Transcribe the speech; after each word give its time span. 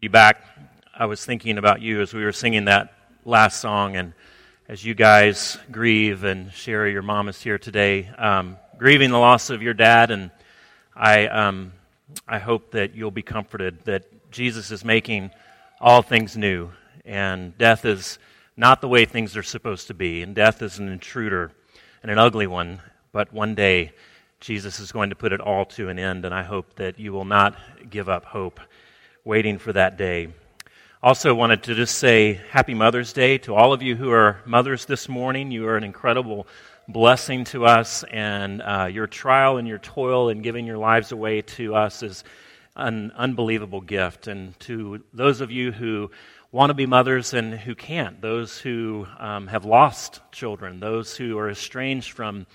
You 0.00 0.10
back. 0.10 0.44
I 0.94 1.06
was 1.06 1.24
thinking 1.24 1.58
about 1.58 1.82
you 1.82 2.00
as 2.00 2.14
we 2.14 2.22
were 2.22 2.30
singing 2.30 2.66
that 2.66 2.94
last 3.24 3.60
song, 3.60 3.96
and 3.96 4.12
as 4.68 4.84
you 4.84 4.94
guys 4.94 5.58
grieve, 5.72 6.22
and 6.22 6.52
Sherry, 6.52 6.92
your 6.92 7.02
mom 7.02 7.28
is 7.28 7.42
here 7.42 7.58
today, 7.58 8.08
um, 8.16 8.58
grieving 8.78 9.10
the 9.10 9.18
loss 9.18 9.50
of 9.50 9.60
your 9.60 9.74
dad, 9.74 10.12
and 10.12 10.30
I, 10.94 11.26
um, 11.26 11.72
I 12.28 12.38
hope 12.38 12.70
that 12.70 12.94
you'll 12.94 13.10
be 13.10 13.22
comforted 13.22 13.84
that 13.86 14.30
Jesus 14.30 14.70
is 14.70 14.84
making 14.84 15.32
all 15.80 16.02
things 16.02 16.36
new, 16.36 16.70
and 17.04 17.58
death 17.58 17.84
is 17.84 18.20
not 18.56 18.80
the 18.80 18.86
way 18.86 19.04
things 19.04 19.36
are 19.36 19.42
supposed 19.42 19.88
to 19.88 19.94
be, 19.94 20.22
and 20.22 20.32
death 20.32 20.62
is 20.62 20.78
an 20.78 20.88
intruder 20.88 21.50
and 22.04 22.12
an 22.12 22.20
ugly 22.20 22.46
one, 22.46 22.78
but 23.10 23.32
one 23.32 23.56
day 23.56 23.90
Jesus 24.38 24.78
is 24.78 24.92
going 24.92 25.10
to 25.10 25.16
put 25.16 25.32
it 25.32 25.40
all 25.40 25.64
to 25.64 25.88
an 25.88 25.98
end, 25.98 26.24
and 26.24 26.32
I 26.32 26.44
hope 26.44 26.76
that 26.76 27.00
you 27.00 27.12
will 27.12 27.24
not 27.24 27.56
give 27.90 28.08
up 28.08 28.26
hope 28.26 28.60
waiting 29.28 29.58
for 29.58 29.74
that 29.74 29.98
day. 29.98 30.26
Also, 31.02 31.34
wanted 31.34 31.62
to 31.62 31.74
just 31.74 31.98
say 31.98 32.40
Happy 32.48 32.72
Mother's 32.72 33.12
Day 33.12 33.36
to 33.36 33.54
all 33.54 33.74
of 33.74 33.82
you 33.82 33.94
who 33.94 34.10
are 34.10 34.40
mothers 34.46 34.86
this 34.86 35.06
morning. 35.06 35.50
You 35.50 35.68
are 35.68 35.76
an 35.76 35.84
incredible 35.84 36.46
blessing 36.88 37.44
to 37.44 37.66
us, 37.66 38.04
and 38.04 38.62
uh, 38.62 38.88
your 38.90 39.06
trial 39.06 39.58
and 39.58 39.68
your 39.68 39.76
toil 39.76 40.30
in 40.30 40.40
giving 40.40 40.64
your 40.64 40.78
lives 40.78 41.12
away 41.12 41.42
to 41.42 41.74
us 41.74 42.02
is 42.02 42.24
an 42.74 43.12
unbelievable 43.16 43.82
gift. 43.82 44.28
And 44.28 44.58
to 44.60 45.04
those 45.12 45.42
of 45.42 45.50
you 45.50 45.72
who 45.72 46.10
want 46.50 46.70
to 46.70 46.74
be 46.74 46.86
mothers 46.86 47.34
and 47.34 47.52
who 47.52 47.74
can't, 47.74 48.22
those 48.22 48.56
who 48.56 49.06
um, 49.18 49.46
have 49.48 49.66
lost 49.66 50.22
children, 50.32 50.80
those 50.80 51.14
who 51.14 51.36
are 51.36 51.50
estranged 51.50 52.12
from 52.12 52.46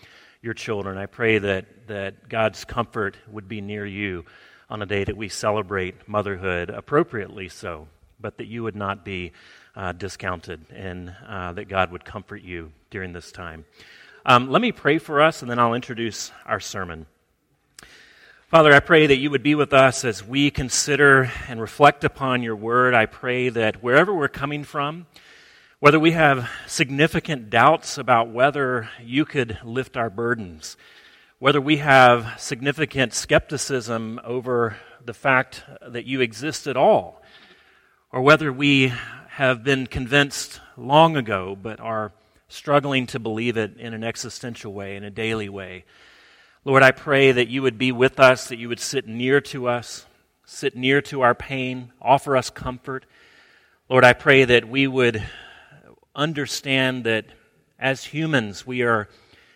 your 0.41 0.55
children, 0.55 0.97
I 0.97 1.05
pray 1.05 1.37
that, 1.37 1.85
that 1.85 2.29
God's 2.29 2.65
comfort 2.65 3.15
would 3.27 3.47
be 3.47 3.61
near 3.61 3.85
you 3.85 4.25
on 4.69 4.81
a 4.81 4.85
day 4.85 5.03
that 5.03 5.17
we 5.17 5.29
celebrate 5.29 6.07
motherhood, 6.07 6.69
appropriately 6.69 7.49
so, 7.49 7.87
but 8.19 8.37
that 8.37 8.47
you 8.47 8.63
would 8.63 8.75
not 8.75 9.03
be 9.03 9.31
uh, 9.75 9.91
discounted 9.91 10.65
and 10.71 11.15
uh, 11.27 11.53
that 11.53 11.67
God 11.67 11.91
would 11.91 12.05
comfort 12.05 12.41
you 12.41 12.71
during 12.89 13.13
this 13.13 13.31
time. 13.31 13.65
Um, 14.25 14.49
let 14.49 14.61
me 14.61 14.71
pray 14.71 14.99
for 14.99 15.21
us, 15.21 15.41
and 15.41 15.51
then 15.51 15.59
I'll 15.59 15.73
introduce 15.73 16.31
our 16.45 16.59
sermon. 16.59 17.05
Father, 18.47 18.71
I 18.71 18.79
pray 18.79 19.07
that 19.07 19.17
you 19.17 19.31
would 19.31 19.41
be 19.41 19.55
with 19.55 19.73
us 19.73 20.05
as 20.05 20.23
we 20.23 20.51
consider 20.51 21.31
and 21.47 21.59
reflect 21.59 22.03
upon 22.03 22.43
your 22.43 22.55
word. 22.55 22.93
I 22.93 23.07
pray 23.07 23.49
that 23.49 23.81
wherever 23.81 24.13
we're 24.13 24.27
coming 24.27 24.63
from, 24.63 25.07
whether 25.79 25.99
we 25.99 26.11
have 26.11 26.49
significant 26.67 27.49
doubts 27.49 27.97
about 27.97 28.29
whether 28.29 28.89
you 29.03 29.25
could 29.25 29.57
lift 29.63 29.97
our 29.97 30.09
burdens, 30.09 30.77
whether 31.43 31.59
we 31.59 31.75
have 31.75 32.39
significant 32.39 33.13
skepticism 33.13 34.17
over 34.23 34.77
the 35.03 35.13
fact 35.13 35.61
that 35.85 36.05
you 36.05 36.21
exist 36.21 36.67
at 36.67 36.77
all, 36.77 37.21
or 38.13 38.21
whether 38.21 38.49
we 38.49 38.93
have 39.27 39.61
been 39.61 39.85
convinced 39.85 40.61
long 40.77 41.17
ago 41.17 41.53
but 41.61 41.81
are 41.81 42.13
struggling 42.47 43.05
to 43.05 43.19
believe 43.19 43.57
it 43.57 43.75
in 43.75 43.93
an 43.93 44.05
existential 44.05 44.71
way, 44.71 44.95
in 44.95 45.03
a 45.03 45.11
daily 45.11 45.49
way. 45.49 45.83
Lord, 46.63 46.81
I 46.81 46.91
pray 46.91 47.33
that 47.33 47.49
you 47.49 47.61
would 47.61 47.77
be 47.77 47.91
with 47.91 48.21
us, 48.21 48.47
that 48.47 48.57
you 48.57 48.69
would 48.69 48.79
sit 48.79 49.05
near 49.05 49.41
to 49.41 49.67
us, 49.67 50.05
sit 50.45 50.77
near 50.77 51.01
to 51.01 51.23
our 51.23 51.35
pain, 51.35 51.91
offer 52.01 52.37
us 52.37 52.49
comfort. 52.49 53.05
Lord, 53.89 54.05
I 54.05 54.13
pray 54.13 54.45
that 54.45 54.69
we 54.69 54.87
would 54.87 55.21
understand 56.15 57.03
that 57.03 57.25
as 57.77 58.05
humans 58.05 58.65
we 58.65 58.81
are 58.81 59.09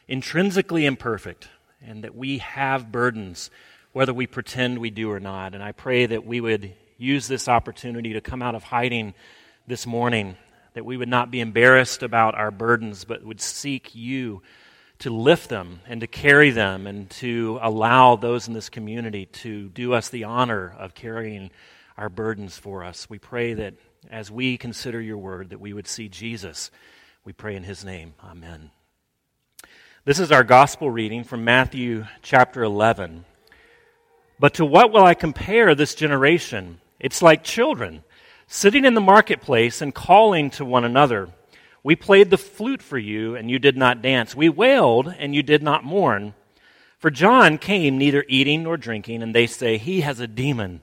intrinsically 0.10 0.86
imperfect 0.86 1.48
and 1.86 2.04
that 2.04 2.16
we 2.16 2.40
have 2.40 2.92
burdens, 2.92 3.50
whether 3.94 4.14
we 4.14 4.28
pretend 4.28 4.80
we 4.80 4.90
do 4.90 5.12
or 5.12 5.20
not. 5.20 5.54
And 5.54 5.64
I 5.64 5.72
pray 5.72 6.06
that 6.06 6.26
we 6.26 6.42
would 6.42 6.74
use 6.98 7.28
this 7.28 7.48
opportunity 7.48 8.14
to 8.14 8.22
come 8.22 8.42
out 8.42 8.56
of 8.56 8.64
hiding 8.64 9.14
this 9.68 9.86
morning, 9.86 10.36
that 10.74 10.86
we 10.86 10.98
would 10.98 11.10
not 11.10 11.32
be 11.32 11.40
embarrassed 11.40 12.04
about 12.04 12.36
our 12.36 12.52
burdens, 12.52 13.06
but 13.06 13.24
would 13.24 13.42
seek 13.42 13.94
you 13.94 14.42
to 15.00 15.10
lift 15.10 15.50
them 15.50 15.82
and 15.88 16.02
to 16.02 16.08
carry 16.08 16.50
them 16.50 16.88
and 16.88 17.10
to 17.10 17.60
allow 17.62 18.16
those 18.16 18.48
in 18.48 18.54
this 18.54 18.70
community 18.70 19.28
to 19.28 19.70
do 19.70 19.94
us 19.94 20.10
the 20.10 20.24
honor 20.24 20.74
of 20.78 20.96
carrying 20.96 21.52
our 21.98 22.10
burdens 22.10 22.58
for 22.58 22.84
us. 22.84 23.10
We 23.10 23.20
pray 23.20 23.54
that 23.56 23.76
as 24.10 24.32
we 24.32 24.58
consider 24.58 25.02
your 25.02 25.18
word, 25.18 25.50
that 25.50 25.60
we 25.60 25.74
would 25.74 25.88
see 25.88 26.10
Jesus. 26.10 26.72
We 27.26 27.34
pray 27.34 27.56
in 27.56 27.64
his 27.64 27.84
name. 27.84 28.14
Amen. 28.24 28.72
This 30.08 30.20
is 30.20 30.32
our 30.32 30.46
gospel 30.46 30.90
reading 30.90 31.26
from 31.26 31.44
Matthew 31.44 32.06
chapter 32.22 32.64
11. 32.64 33.26
But 34.40 34.54
to 34.54 34.64
what 34.64 34.94
will 34.94 35.04
I 35.04 35.14
compare 35.14 35.76
this 35.76 35.96
generation? 35.96 36.80
It's 36.98 37.22
like 37.22 37.44
children 37.44 38.06
sitting 38.48 38.86
in 38.86 38.94
the 38.94 39.02
marketplace 39.02 39.82
and 39.82 39.94
calling 39.94 40.50
to 40.52 40.64
one 40.64 40.86
another. 40.86 41.28
We 41.84 41.98
played 41.98 42.30
the 42.30 42.38
flute 42.38 42.82
for 42.82 42.98
you, 42.98 43.36
and 43.36 43.52
you 43.52 43.60
did 43.60 43.76
not 43.76 44.02
dance. 44.02 44.34
We 44.34 44.48
wailed, 44.48 45.14
and 45.20 45.36
you 45.36 45.44
did 45.44 45.62
not 45.62 45.84
mourn. 45.84 46.36
For 47.00 47.12
John 47.12 47.58
came 47.58 47.98
neither 47.98 48.24
eating 48.30 48.64
nor 48.64 48.78
drinking, 48.78 49.22
and 49.22 49.36
they 49.36 49.46
say, 49.46 49.78
He 49.78 50.00
has 50.00 50.22
a 50.22 50.26
demon. 50.26 50.80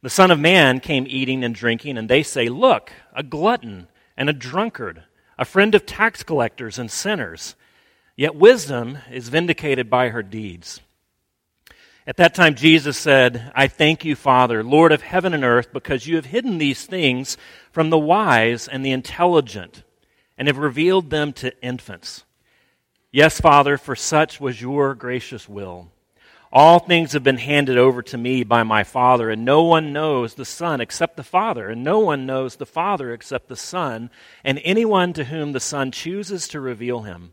The 0.00 0.08
Son 0.08 0.30
of 0.30 0.40
Man 0.40 0.80
came 0.80 1.04
eating 1.06 1.44
and 1.44 1.54
drinking, 1.54 1.98
and 1.98 2.08
they 2.08 2.22
say, 2.22 2.48
Look, 2.48 2.92
a 3.14 3.22
glutton 3.22 3.88
and 4.16 4.30
a 4.30 4.32
drunkard, 4.32 5.02
a 5.38 5.44
friend 5.44 5.74
of 5.74 5.84
tax 5.84 6.22
collectors 6.22 6.78
and 6.78 6.90
sinners. 6.90 7.56
Yet 8.22 8.36
wisdom 8.36 8.98
is 9.10 9.30
vindicated 9.30 9.90
by 9.90 10.10
her 10.10 10.22
deeds. 10.22 10.80
At 12.06 12.18
that 12.18 12.36
time, 12.36 12.54
Jesus 12.54 12.96
said, 12.96 13.50
I 13.52 13.66
thank 13.66 14.04
you, 14.04 14.14
Father, 14.14 14.62
Lord 14.62 14.92
of 14.92 15.02
heaven 15.02 15.34
and 15.34 15.42
earth, 15.42 15.72
because 15.72 16.06
you 16.06 16.14
have 16.14 16.26
hidden 16.26 16.58
these 16.58 16.86
things 16.86 17.36
from 17.72 17.90
the 17.90 17.98
wise 17.98 18.68
and 18.68 18.86
the 18.86 18.92
intelligent, 18.92 19.82
and 20.38 20.46
have 20.46 20.58
revealed 20.58 21.10
them 21.10 21.32
to 21.32 21.60
infants. 21.64 22.22
Yes, 23.10 23.40
Father, 23.40 23.76
for 23.76 23.96
such 23.96 24.40
was 24.40 24.62
your 24.62 24.94
gracious 24.94 25.48
will. 25.48 25.90
All 26.52 26.78
things 26.78 27.14
have 27.14 27.24
been 27.24 27.38
handed 27.38 27.76
over 27.76 28.02
to 28.02 28.16
me 28.16 28.44
by 28.44 28.62
my 28.62 28.84
Father, 28.84 29.30
and 29.30 29.44
no 29.44 29.64
one 29.64 29.92
knows 29.92 30.34
the 30.34 30.44
Son 30.44 30.80
except 30.80 31.16
the 31.16 31.24
Father, 31.24 31.68
and 31.68 31.82
no 31.82 31.98
one 31.98 32.24
knows 32.24 32.54
the 32.54 32.66
Father 32.66 33.12
except 33.12 33.48
the 33.48 33.56
Son, 33.56 34.10
and 34.44 34.60
anyone 34.62 35.12
to 35.14 35.24
whom 35.24 35.50
the 35.50 35.58
Son 35.58 35.90
chooses 35.90 36.46
to 36.46 36.60
reveal 36.60 37.00
him. 37.00 37.32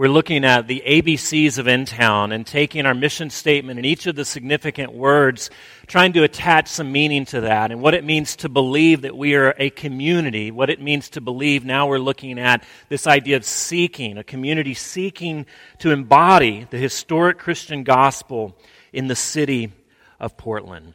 We're 0.00 0.08
looking 0.08 0.46
at 0.46 0.66
the 0.66 0.82
ABCs 0.86 1.58
of 1.58 1.68
In 1.68 1.84
Town 1.84 2.32
and 2.32 2.46
taking 2.46 2.86
our 2.86 2.94
mission 2.94 3.28
statement 3.28 3.78
and 3.78 3.84
each 3.84 4.06
of 4.06 4.16
the 4.16 4.24
significant 4.24 4.94
words, 4.94 5.50
trying 5.86 6.14
to 6.14 6.22
attach 6.22 6.68
some 6.68 6.90
meaning 6.90 7.26
to 7.26 7.42
that 7.42 7.70
and 7.70 7.82
what 7.82 7.92
it 7.92 8.02
means 8.02 8.36
to 8.36 8.48
believe 8.48 9.02
that 9.02 9.14
we 9.14 9.34
are 9.34 9.54
a 9.58 9.68
community, 9.68 10.50
what 10.50 10.70
it 10.70 10.80
means 10.80 11.10
to 11.10 11.20
believe. 11.20 11.66
Now 11.66 11.86
we're 11.86 11.98
looking 11.98 12.38
at 12.38 12.64
this 12.88 13.06
idea 13.06 13.36
of 13.36 13.44
seeking, 13.44 14.16
a 14.16 14.24
community 14.24 14.72
seeking 14.72 15.44
to 15.80 15.90
embody 15.90 16.66
the 16.70 16.78
historic 16.78 17.36
Christian 17.36 17.84
gospel 17.84 18.56
in 18.94 19.06
the 19.06 19.14
city 19.14 19.70
of 20.18 20.34
Portland. 20.38 20.94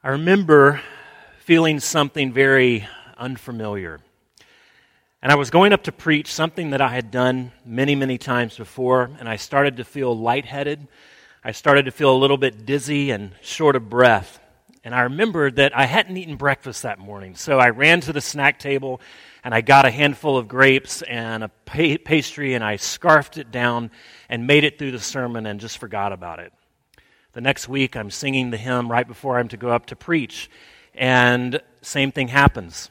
I 0.00 0.10
remember 0.10 0.80
feeling 1.40 1.80
something 1.80 2.32
very 2.32 2.86
unfamiliar. 3.18 3.98
And 5.22 5.30
I 5.30 5.34
was 5.34 5.50
going 5.50 5.74
up 5.74 5.82
to 5.82 5.92
preach 5.92 6.32
something 6.32 6.70
that 6.70 6.80
I 6.80 6.88
had 6.88 7.10
done 7.10 7.52
many, 7.62 7.94
many 7.94 8.16
times 8.16 8.56
before, 8.56 9.10
and 9.18 9.28
I 9.28 9.36
started 9.36 9.76
to 9.76 9.84
feel 9.84 10.18
lightheaded. 10.18 10.88
I 11.44 11.52
started 11.52 11.84
to 11.84 11.90
feel 11.90 12.14
a 12.14 12.16
little 12.16 12.38
bit 12.38 12.64
dizzy 12.64 13.10
and 13.10 13.32
short 13.42 13.76
of 13.76 13.90
breath. 13.90 14.40
And 14.82 14.94
I 14.94 15.02
remembered 15.02 15.56
that 15.56 15.76
I 15.76 15.84
hadn't 15.84 16.16
eaten 16.16 16.36
breakfast 16.36 16.84
that 16.84 16.98
morning. 16.98 17.36
So 17.36 17.58
I 17.58 17.68
ran 17.68 18.00
to 18.02 18.14
the 18.14 18.22
snack 18.22 18.58
table 18.58 19.02
and 19.44 19.54
I 19.54 19.60
got 19.60 19.84
a 19.84 19.90
handful 19.90 20.38
of 20.38 20.48
grapes 20.48 21.02
and 21.02 21.44
a 21.44 21.48
pa- 21.66 21.98
pastry 22.02 22.54
and 22.54 22.64
I 22.64 22.76
scarfed 22.76 23.36
it 23.36 23.50
down 23.50 23.90
and 24.30 24.46
made 24.46 24.64
it 24.64 24.78
through 24.78 24.92
the 24.92 24.98
sermon 24.98 25.44
and 25.44 25.60
just 25.60 25.76
forgot 25.76 26.14
about 26.14 26.38
it. 26.38 26.50
The 27.34 27.42
next 27.42 27.68
week, 27.68 27.94
I'm 27.94 28.10
singing 28.10 28.50
the 28.50 28.56
hymn 28.56 28.90
right 28.90 29.06
before 29.06 29.38
I'm 29.38 29.48
to 29.48 29.58
go 29.58 29.68
up 29.68 29.86
to 29.86 29.96
preach. 29.96 30.50
And 30.94 31.60
same 31.82 32.10
thing 32.10 32.28
happens 32.28 32.90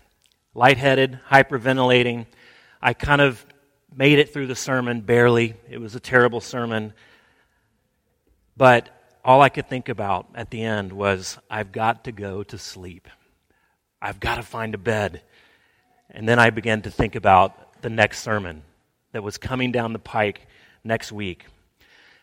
lightheaded, 0.60 1.18
hyperventilating. 1.30 2.26
I 2.82 2.92
kind 2.94 3.22
of 3.22 3.46
made 3.96 4.20
it 4.20 4.34
through 4.34 4.48
the 4.48 4.58
sermon 4.58 5.00
barely. 5.00 5.54
It 5.70 5.78
was 5.78 5.96
a 5.96 6.02
terrible 6.02 6.42
sermon. 6.42 6.92
But 8.58 8.90
all 9.24 9.42
I 9.42 9.48
could 9.48 9.70
think 9.70 9.88
about 9.88 10.28
at 10.36 10.50
the 10.50 10.62
end 10.62 10.92
was, 10.92 11.38
I've 11.50 11.72
got 11.72 12.04
to 12.04 12.12
go 12.12 12.44
to 12.44 12.58
sleep. 12.58 13.08
I've 14.02 14.20
got 14.20 14.36
to 14.36 14.44
find 14.44 14.76
a 14.76 14.78
bed. 14.78 15.22
And 16.10 16.28
then 16.28 16.40
I 16.40 16.50
began 16.50 16.82
to 16.82 16.92
think 16.92 17.16
about 17.16 17.82
the 17.82 17.90
next 17.90 18.20
sermon 18.20 18.64
that 19.14 19.24
was 19.24 19.38
coming 19.38 19.72
down 19.72 19.94
the 19.94 19.98
pike 19.98 20.46
next 20.84 21.14
week. 21.14 21.46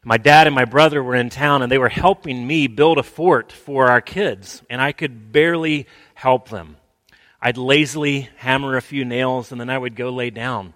My 0.04 0.18
dad 0.18 0.46
and 0.46 0.54
my 0.54 0.66
brother 0.66 1.02
were 1.02 1.14
in 1.14 1.30
town 1.30 1.62
and 1.62 1.72
they 1.72 1.78
were 1.78 1.88
helping 1.88 2.46
me 2.46 2.66
build 2.66 2.98
a 2.98 3.02
fort 3.02 3.50
for 3.50 3.90
our 3.90 4.02
kids, 4.02 4.62
and 4.68 4.82
I 4.82 4.92
could 4.92 5.32
barely 5.32 5.86
help 6.12 6.50
them. 6.50 6.76
I'd 7.40 7.58
lazily 7.58 8.28
hammer 8.38 8.76
a 8.76 8.82
few 8.82 9.04
nails 9.04 9.52
and 9.52 9.60
then 9.60 9.70
I 9.70 9.78
would 9.78 9.96
go 9.96 10.10
lay 10.10 10.30
down 10.30 10.74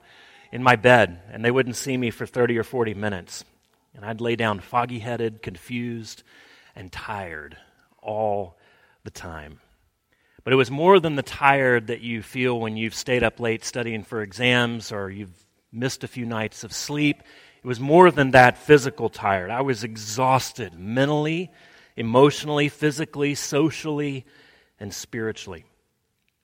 in 0.53 0.63
my 0.63 0.77
bed, 0.77 1.21
and 1.31 1.45
they 1.45 1.51
wouldn't 1.51 1.77
see 1.77 1.97
me 1.97 2.11
for 2.11 2.27
30 2.27 2.59
or 2.59 2.65
40 2.65 2.95
minutes. 2.95 3.45
And 3.95 4.05
I'd 4.05 4.21
lay 4.21 4.37
down 4.37 4.61
foggy 4.61 4.99
headed, 4.99 5.43
confused, 5.43 6.23
and 6.75 6.91
tired 6.91 7.57
all 8.03 8.57
the 9.05 9.11
time. 9.11 9.61
But 10.43 10.53
it 10.53 10.57
was 10.57 10.71
more 10.71 11.01
than 11.01 11.17
the 11.17 11.23
tired 11.23 11.89
that 11.89 12.01
you 12.01 12.23
feel 12.23 12.59
when 12.59 12.77
you've 12.77 12.95
stayed 12.95 13.23
up 13.23 13.41
late 13.41 13.65
studying 13.65 14.03
for 14.03 14.23
exams 14.23 14.91
or 14.91 15.11
you've 15.11 15.45
missed 15.71 16.03
a 16.03 16.09
few 16.09 16.25
nights 16.25 16.65
of 16.65 16.73
sleep. 16.73 17.23
It 17.63 17.67
was 17.67 17.79
more 17.79 18.11
than 18.11 18.31
that 18.31 18.57
physical 18.57 19.11
tired. 19.11 19.51
I 19.51 19.61
was 19.61 19.85
exhausted 19.85 20.75
mentally, 20.75 21.53
emotionally, 21.97 22.69
physically, 22.69 23.35
socially, 23.35 24.25
and 24.79 24.95
spiritually. 24.95 25.65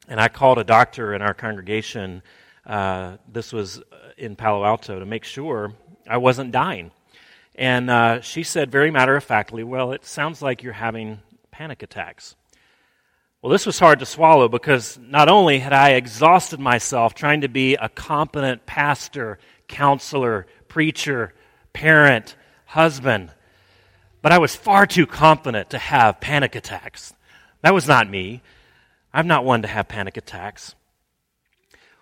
And 0.08 0.20
I 0.20 0.28
called 0.28 0.58
a 0.58 0.64
doctor 0.64 1.14
in 1.14 1.22
our 1.22 1.34
congregation. 1.34 2.22
Uh, 2.64 3.16
this 3.30 3.52
was 3.52 3.82
in 4.16 4.36
Palo 4.36 4.64
Alto 4.64 4.98
to 4.98 5.06
make 5.06 5.24
sure 5.24 5.72
I 6.08 6.18
wasn't 6.18 6.52
dying. 6.52 6.90
And 7.56 7.90
uh, 7.90 8.20
she 8.20 8.42
said, 8.42 8.70
very 8.70 8.90
matter 8.90 9.16
of 9.16 9.24
factly, 9.24 9.64
Well, 9.64 9.92
it 9.92 10.04
sounds 10.04 10.42
like 10.42 10.62
you're 10.62 10.72
having 10.72 11.20
panic 11.50 11.82
attacks. 11.82 12.36
Well, 13.42 13.50
this 13.50 13.66
was 13.66 13.78
hard 13.78 14.00
to 14.00 14.06
swallow 14.06 14.48
because 14.48 14.98
not 15.00 15.28
only 15.28 15.58
had 15.58 15.72
I 15.72 15.90
exhausted 15.90 16.60
myself 16.60 17.14
trying 17.14 17.42
to 17.42 17.48
be 17.48 17.74
a 17.74 17.88
competent 17.88 18.66
pastor, 18.66 19.38
counselor, 19.68 20.46
preacher, 20.68 21.32
parent, 21.72 22.36
husband, 22.64 23.30
but 24.20 24.32
I 24.32 24.38
was 24.38 24.56
far 24.56 24.86
too 24.86 25.06
confident 25.06 25.70
to 25.70 25.78
have 25.78 26.20
panic 26.20 26.54
attacks. 26.54 27.14
That 27.62 27.74
was 27.74 27.86
not 27.86 28.10
me. 28.10 28.42
I'm 29.16 29.28
not 29.28 29.46
one 29.46 29.62
to 29.62 29.68
have 29.68 29.88
panic 29.88 30.18
attacks. 30.18 30.74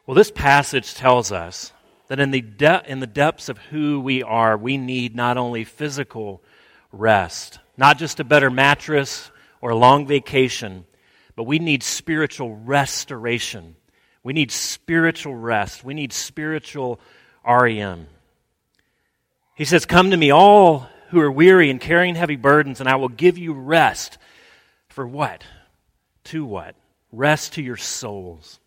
Well, 0.05 0.17
this 0.17 0.33
passage 0.33 0.95
tells 0.95 1.31
us 1.31 1.73
that 2.09 2.19
in 2.19 2.33
the, 2.33 2.41
de- 2.41 2.83
in 2.89 2.99
the 2.99 3.07
depths 3.07 3.49
of 3.49 3.57
who 3.57 4.01
we 4.01 4.25
are, 4.25 4.57
we 4.57 4.77
need 4.79 5.15
not 5.15 5.37
only 5.37 5.63
physical 5.63 6.43
rest, 6.91 7.61
not 7.77 7.99
just 7.99 8.19
a 8.19 8.25
better 8.25 8.51
mattress 8.51 9.31
or 9.61 9.71
a 9.71 9.77
long 9.77 10.09
vacation, 10.09 10.87
but 11.37 11.45
we 11.45 11.61
need 11.61 11.85
spiritual 11.85 12.57
restoration. 12.57 13.77
We 14.25 14.33
need 14.33 14.51
spiritual 14.51 15.37
rest. 15.37 15.85
We 15.85 15.95
need 15.95 16.13
spiritual 16.13 16.99
REM. 17.47 18.09
He 19.55 19.65
says, 19.65 19.87
Come 19.87 20.11
to 20.11 20.17
me, 20.17 20.33
all 20.33 20.89
who 21.11 21.21
are 21.21 21.31
weary 21.31 21.71
and 21.71 21.81
carrying 21.81 22.17
heavy 22.17 22.35
burdens, 22.35 22.81
and 22.81 22.89
I 22.89 22.97
will 22.97 23.09
give 23.09 23.39
you 23.39 23.53
rest. 23.53 24.19
For 24.89 25.07
what? 25.07 25.45
To 26.25 26.45
what? 26.45 26.75
Rest 27.17 27.55
to 27.55 27.63
your 27.63 27.77
souls. 27.77 28.61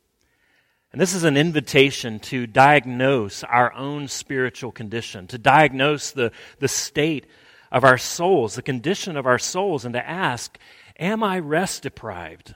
And 0.92 1.02
this 1.02 1.14
is 1.14 1.24
an 1.24 1.38
invitation 1.38 2.20
to 2.22 2.48
diagnose 2.48 3.44
our 3.44 3.74
own 3.74 4.08
spiritual 4.08 4.72
condition, 4.72 5.28
to 5.28 5.38
diagnose 5.38 6.12
the, 6.12 6.32
the 6.60 6.68
state 6.68 7.26
of 7.72 7.84
our 7.84 7.98
souls, 7.98 8.56
the 8.56 8.62
condition 8.62 9.18
of 9.18 9.26
our 9.26 9.38
souls, 9.38 9.86
and 9.86 9.94
to 9.94 10.10
ask, 10.10 10.58
Am 11.00 11.24
I 11.24 11.40
rest 11.40 11.84
deprived? 11.84 12.56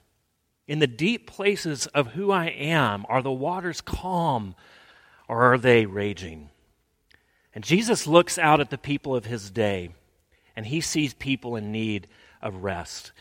In 0.68 0.80
the 0.80 0.88
deep 0.88 1.28
places 1.28 1.88
of 1.88 2.14
who 2.14 2.32
I 2.32 2.48
am, 2.48 3.06
are 3.10 3.22
the 3.22 3.32
waters 3.32 3.82
calm 3.82 4.56
or 5.28 5.54
are 5.54 5.58
they 5.58 5.86
raging? 5.86 6.50
And 7.54 7.64
Jesus 7.64 8.08
looks 8.08 8.38
out 8.38 8.62
at 8.62 8.70
the 8.70 8.78
people 8.78 9.16
of 9.16 9.26
his 9.26 9.52
day 9.52 9.90
and 10.56 10.66
he 10.66 10.82
sees 10.82 11.14
people 11.14 11.56
in 11.56 11.72
need 11.72 12.08
of 12.42 12.64
rest. 12.64 13.12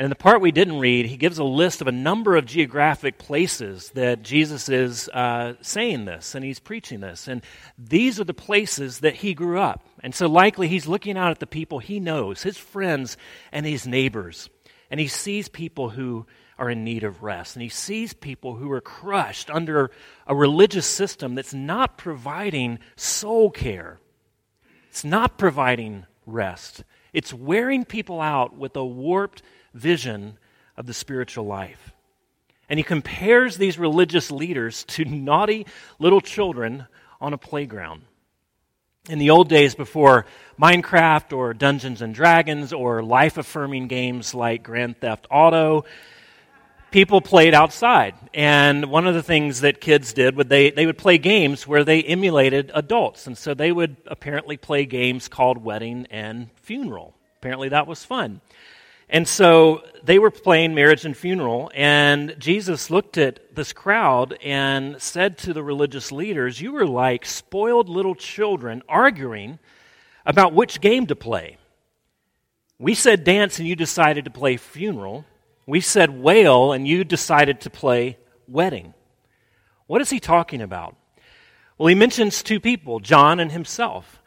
And 0.00 0.06
in 0.06 0.08
the 0.08 0.16
part 0.16 0.40
we 0.40 0.50
didn't 0.50 0.78
read, 0.78 1.04
he 1.04 1.18
gives 1.18 1.36
a 1.36 1.44
list 1.44 1.82
of 1.82 1.86
a 1.86 1.92
number 1.92 2.34
of 2.34 2.46
geographic 2.46 3.18
places 3.18 3.90
that 3.90 4.22
Jesus 4.22 4.70
is 4.70 5.10
uh, 5.10 5.56
saying 5.60 6.06
this 6.06 6.34
and 6.34 6.42
he's 6.42 6.58
preaching 6.58 7.00
this. 7.00 7.28
And 7.28 7.42
these 7.76 8.18
are 8.18 8.24
the 8.24 8.32
places 8.32 9.00
that 9.00 9.16
he 9.16 9.34
grew 9.34 9.58
up. 9.60 9.84
And 10.02 10.14
so 10.14 10.26
likely 10.26 10.68
he's 10.68 10.86
looking 10.86 11.18
out 11.18 11.32
at 11.32 11.38
the 11.38 11.46
people 11.46 11.80
he 11.80 12.00
knows, 12.00 12.42
his 12.42 12.56
friends 12.56 13.18
and 13.52 13.66
his 13.66 13.86
neighbors 13.86 14.48
and 14.90 14.98
he 14.98 15.06
sees 15.06 15.50
people 15.50 15.90
who 15.90 16.24
are 16.58 16.70
in 16.70 16.82
need 16.82 17.04
of 17.04 17.22
rest. 17.22 17.54
And 17.54 17.62
he 17.62 17.68
sees 17.68 18.14
people 18.14 18.54
who 18.54 18.72
are 18.72 18.80
crushed 18.80 19.50
under 19.50 19.90
a 20.26 20.34
religious 20.34 20.86
system 20.86 21.34
that's 21.34 21.52
not 21.52 21.98
providing 21.98 22.78
soul 22.96 23.50
care, 23.50 24.00
it's 24.88 25.04
not 25.04 25.36
providing 25.36 26.06
rest. 26.24 26.84
It's 27.12 27.34
wearing 27.34 27.84
people 27.84 28.20
out 28.20 28.56
with 28.56 28.76
a 28.76 28.84
warped 28.86 29.42
vision 29.74 30.38
of 30.76 30.86
the 30.86 30.94
spiritual 30.94 31.44
life. 31.46 31.92
And 32.68 32.78
he 32.78 32.84
compares 32.84 33.56
these 33.56 33.78
religious 33.78 34.30
leaders 34.30 34.84
to 34.84 35.04
naughty 35.04 35.66
little 35.98 36.20
children 36.20 36.86
on 37.20 37.32
a 37.32 37.38
playground 37.38 38.02
in 39.08 39.18
the 39.18 39.30
old 39.30 39.48
days 39.48 39.74
before 39.74 40.26
Minecraft 40.60 41.36
or 41.36 41.54
Dungeons 41.54 42.02
and 42.02 42.14
Dragons 42.14 42.72
or 42.72 43.02
life 43.02 43.38
affirming 43.38 43.88
games 43.88 44.34
like 44.34 44.62
Grand 44.62 45.00
Theft 45.00 45.26
Auto, 45.30 45.84
people 46.90 47.20
played 47.20 47.54
outside. 47.54 48.14
And 48.34 48.86
one 48.86 49.06
of 49.06 49.14
the 49.14 49.22
things 49.22 49.62
that 49.62 49.80
kids 49.80 50.12
did 50.12 50.36
would 50.36 50.48
they, 50.48 50.70
they 50.70 50.86
would 50.86 50.98
play 50.98 51.18
games 51.18 51.66
where 51.66 51.84
they 51.84 52.02
emulated 52.02 52.70
adults. 52.74 53.26
And 53.26 53.38
so 53.38 53.54
they 53.54 53.72
would 53.72 53.96
apparently 54.06 54.56
play 54.56 54.84
games 54.84 55.28
called 55.28 55.58
Wedding 55.58 56.06
and 56.10 56.50
Funeral. 56.56 57.14
Apparently 57.38 57.70
that 57.70 57.86
was 57.86 58.04
fun. 58.04 58.40
And 59.12 59.26
so 59.26 59.82
they 60.04 60.20
were 60.20 60.30
playing 60.30 60.72
marriage 60.72 61.04
and 61.04 61.16
funeral, 61.16 61.68
and 61.74 62.36
Jesus 62.38 62.90
looked 62.90 63.18
at 63.18 63.56
this 63.56 63.72
crowd 63.72 64.38
and 64.40 65.02
said 65.02 65.36
to 65.38 65.52
the 65.52 65.64
religious 65.64 66.12
leaders, 66.12 66.60
You 66.60 66.72
were 66.72 66.86
like 66.86 67.26
spoiled 67.26 67.88
little 67.88 68.14
children 68.14 68.82
arguing 68.88 69.58
about 70.24 70.54
which 70.54 70.80
game 70.80 71.08
to 71.08 71.16
play. 71.16 71.58
We 72.78 72.94
said 72.94 73.24
dance, 73.24 73.58
and 73.58 73.66
you 73.66 73.74
decided 73.74 74.26
to 74.26 74.30
play 74.30 74.56
funeral. 74.56 75.24
We 75.66 75.80
said 75.80 76.10
wail, 76.10 76.72
and 76.72 76.86
you 76.86 77.02
decided 77.02 77.62
to 77.62 77.70
play 77.70 78.16
wedding. 78.46 78.94
What 79.88 80.00
is 80.00 80.10
he 80.10 80.20
talking 80.20 80.62
about? 80.62 80.94
Well, 81.76 81.88
he 81.88 81.96
mentions 81.96 82.44
two 82.44 82.60
people, 82.60 83.00
John 83.00 83.40
and 83.40 83.50
himself. 83.50 84.19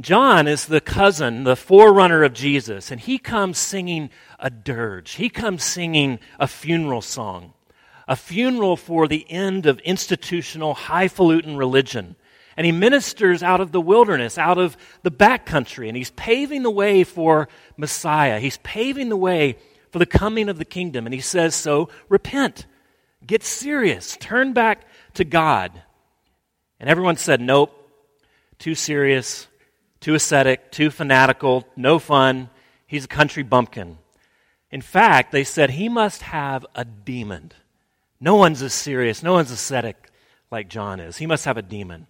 John 0.00 0.48
is 0.48 0.66
the 0.66 0.80
cousin, 0.80 1.44
the 1.44 1.56
forerunner 1.56 2.24
of 2.24 2.32
Jesus, 2.32 2.90
and 2.90 3.00
he 3.00 3.18
comes 3.18 3.58
singing 3.58 4.10
a 4.38 4.48
dirge. 4.48 5.12
He 5.12 5.28
comes 5.28 5.62
singing 5.62 6.18
a 6.38 6.48
funeral 6.48 7.02
song, 7.02 7.52
a 8.08 8.16
funeral 8.16 8.76
for 8.76 9.06
the 9.06 9.30
end 9.30 9.66
of 9.66 9.78
institutional, 9.80 10.72
highfalutin 10.72 11.58
religion. 11.58 12.16
And 12.56 12.64
he 12.64 12.72
ministers 12.72 13.42
out 13.42 13.60
of 13.60 13.72
the 13.72 13.80
wilderness, 13.80 14.38
out 14.38 14.58
of 14.58 14.76
the 15.02 15.10
backcountry, 15.10 15.88
and 15.88 15.96
he's 15.96 16.10
paving 16.10 16.62
the 16.62 16.70
way 16.70 17.04
for 17.04 17.48
Messiah. 17.76 18.40
He's 18.40 18.58
paving 18.58 19.10
the 19.10 19.16
way 19.16 19.56
for 19.90 19.98
the 19.98 20.06
coming 20.06 20.48
of 20.48 20.58
the 20.58 20.64
kingdom. 20.64 21.06
And 21.06 21.14
he 21.14 21.20
says, 21.20 21.54
So 21.54 21.90
repent, 22.08 22.66
get 23.26 23.42
serious, 23.42 24.16
turn 24.18 24.54
back 24.54 24.86
to 25.14 25.24
God. 25.24 25.70
And 26.80 26.88
everyone 26.88 27.16
said, 27.16 27.40
Nope, 27.40 27.78
too 28.58 28.74
serious 28.74 29.48
too 30.02 30.14
ascetic, 30.14 30.70
too 30.72 30.90
fanatical, 30.90 31.66
no 31.76 31.98
fun. 31.98 32.50
He's 32.86 33.04
a 33.04 33.08
country 33.08 33.44
bumpkin. 33.44 33.98
In 34.70 34.80
fact, 34.80 35.30
they 35.30 35.44
said 35.44 35.70
he 35.70 35.88
must 35.88 36.22
have 36.22 36.66
a 36.74 36.84
demon. 36.84 37.52
No 38.20 38.34
one's 38.34 38.62
as 38.62 38.74
serious, 38.74 39.22
no 39.22 39.32
one's 39.32 39.50
ascetic 39.50 40.10
like 40.50 40.68
John 40.68 40.98
is. 40.98 41.16
He 41.16 41.26
must 41.26 41.44
have 41.44 41.56
a 41.56 41.62
demon. 41.62 42.08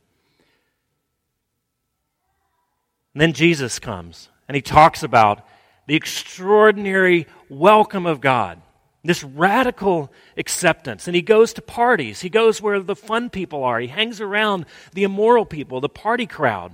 And 3.14 3.20
then 3.20 3.34
Jesus 3.34 3.78
comes 3.78 4.30
and 4.48 4.54
he 4.54 4.62
talks 4.62 5.02
about 5.02 5.46
the 5.86 5.94
extraordinary 5.94 7.26
welcome 7.50 8.06
of 8.06 8.22
God, 8.22 8.62
this 9.04 9.22
radical 9.22 10.10
acceptance. 10.38 11.06
And 11.06 11.14
he 11.14 11.20
goes 11.20 11.52
to 11.54 11.62
parties, 11.62 12.22
he 12.22 12.30
goes 12.30 12.62
where 12.62 12.80
the 12.80 12.96
fun 12.96 13.28
people 13.28 13.64
are, 13.64 13.80
he 13.80 13.88
hangs 13.88 14.18
around 14.18 14.64
the 14.94 15.02
immoral 15.02 15.44
people, 15.44 15.82
the 15.82 15.90
party 15.90 16.26
crowd. 16.26 16.72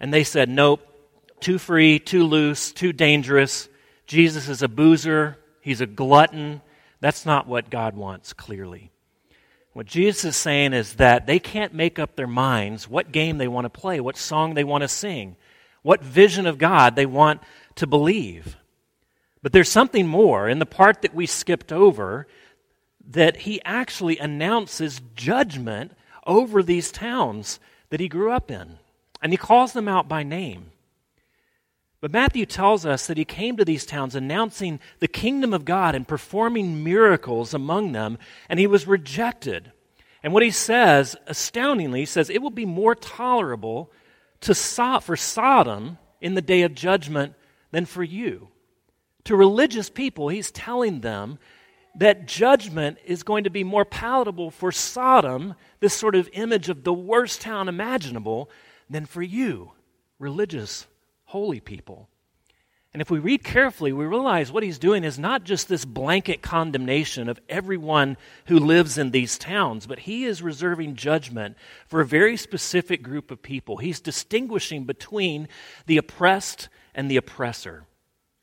And 0.00 0.12
they 0.12 0.24
said, 0.24 0.48
nope, 0.48 0.80
too 1.40 1.58
free, 1.58 1.98
too 1.98 2.24
loose, 2.24 2.72
too 2.72 2.92
dangerous. 2.92 3.68
Jesus 4.06 4.48
is 4.48 4.62
a 4.62 4.68
boozer, 4.68 5.38
he's 5.60 5.80
a 5.80 5.86
glutton. 5.86 6.60
That's 7.00 7.26
not 7.26 7.46
what 7.46 7.70
God 7.70 7.96
wants, 7.96 8.32
clearly. 8.32 8.90
What 9.72 9.86
Jesus 9.86 10.24
is 10.24 10.36
saying 10.36 10.72
is 10.72 10.94
that 10.94 11.26
they 11.26 11.38
can't 11.38 11.74
make 11.74 11.98
up 11.98 12.14
their 12.14 12.28
minds 12.28 12.88
what 12.88 13.12
game 13.12 13.38
they 13.38 13.48
want 13.48 13.64
to 13.64 13.70
play, 13.70 14.00
what 14.00 14.16
song 14.16 14.54
they 14.54 14.64
want 14.64 14.82
to 14.82 14.88
sing, 14.88 15.36
what 15.82 16.02
vision 16.02 16.46
of 16.46 16.58
God 16.58 16.94
they 16.94 17.06
want 17.06 17.42
to 17.76 17.86
believe. 17.86 18.56
But 19.42 19.52
there's 19.52 19.68
something 19.68 20.06
more. 20.06 20.48
In 20.48 20.60
the 20.60 20.66
part 20.66 21.02
that 21.02 21.14
we 21.14 21.26
skipped 21.26 21.72
over, 21.72 22.26
that 23.10 23.36
he 23.38 23.60
actually 23.64 24.18
announces 24.18 25.02
judgment 25.14 25.92
over 26.26 26.62
these 26.62 26.90
towns 26.90 27.60
that 27.90 28.00
he 28.00 28.08
grew 28.08 28.30
up 28.30 28.50
in. 28.50 28.78
And 29.24 29.32
he 29.32 29.38
calls 29.38 29.72
them 29.72 29.88
out 29.88 30.06
by 30.06 30.22
name. 30.22 30.70
But 32.00 32.12
Matthew 32.12 32.44
tells 32.44 32.84
us 32.84 33.06
that 33.06 33.16
he 33.16 33.24
came 33.24 33.56
to 33.56 33.64
these 33.64 33.86
towns 33.86 34.14
announcing 34.14 34.78
the 35.00 35.08
kingdom 35.08 35.54
of 35.54 35.64
God 35.64 35.94
and 35.94 36.06
performing 36.06 36.84
miracles 36.84 37.54
among 37.54 37.92
them, 37.92 38.18
and 38.50 38.60
he 38.60 38.66
was 38.66 38.86
rejected. 38.86 39.72
And 40.22 40.34
what 40.34 40.42
he 40.42 40.50
says, 40.50 41.16
astoundingly, 41.26 42.00
he 42.00 42.06
says, 42.06 42.28
it 42.28 42.42
will 42.42 42.50
be 42.50 42.66
more 42.66 42.94
tolerable 42.94 43.90
to 44.42 44.54
so- 44.54 45.00
for 45.00 45.16
Sodom 45.16 45.96
in 46.20 46.34
the 46.34 46.42
day 46.42 46.60
of 46.60 46.74
judgment 46.74 47.32
than 47.70 47.86
for 47.86 48.04
you. 48.04 48.48
To 49.24 49.36
religious 49.36 49.88
people, 49.88 50.28
he's 50.28 50.50
telling 50.50 51.00
them 51.00 51.38
that 51.94 52.26
judgment 52.26 52.98
is 53.06 53.22
going 53.22 53.44
to 53.44 53.50
be 53.50 53.64
more 53.64 53.86
palatable 53.86 54.50
for 54.50 54.70
Sodom, 54.70 55.54
this 55.80 55.94
sort 55.94 56.14
of 56.14 56.28
image 56.34 56.68
of 56.68 56.84
the 56.84 56.92
worst 56.92 57.40
town 57.40 57.70
imaginable, 57.70 58.50
than 58.94 59.06
for 59.06 59.22
you, 59.22 59.72
religious, 60.20 60.86
holy 61.24 61.58
people. 61.58 62.08
And 62.92 63.02
if 63.02 63.10
we 63.10 63.18
read 63.18 63.42
carefully, 63.42 63.92
we 63.92 64.04
realize 64.04 64.52
what 64.52 64.62
he's 64.62 64.78
doing 64.78 65.02
is 65.02 65.18
not 65.18 65.42
just 65.42 65.68
this 65.68 65.84
blanket 65.84 66.42
condemnation 66.42 67.28
of 67.28 67.40
everyone 67.48 68.16
who 68.46 68.60
lives 68.60 68.96
in 68.96 69.10
these 69.10 69.36
towns, 69.36 69.88
but 69.88 69.98
he 69.98 70.24
is 70.24 70.42
reserving 70.42 70.94
judgment 70.94 71.56
for 71.88 72.00
a 72.00 72.06
very 72.06 72.36
specific 72.36 73.02
group 73.02 73.32
of 73.32 73.42
people. 73.42 73.78
He's 73.78 73.98
distinguishing 73.98 74.84
between 74.84 75.48
the 75.86 75.96
oppressed 75.96 76.68
and 76.94 77.10
the 77.10 77.16
oppressor. 77.16 77.86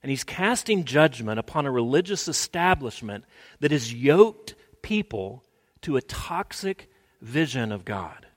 And 0.04 0.10
he's 0.10 0.26
casting 0.26 0.84
judgment 0.84 1.40
upon 1.40 1.66
a 1.66 1.72
religious 1.72 2.28
establishment 2.28 3.24
that 3.62 3.72
has 3.72 3.94
yoked 3.94 4.56
people 4.82 5.46
to 5.84 5.96
a 5.96 6.02
toxic 6.02 6.92
vision 7.22 7.72
of 7.72 7.86
God. 7.86 8.28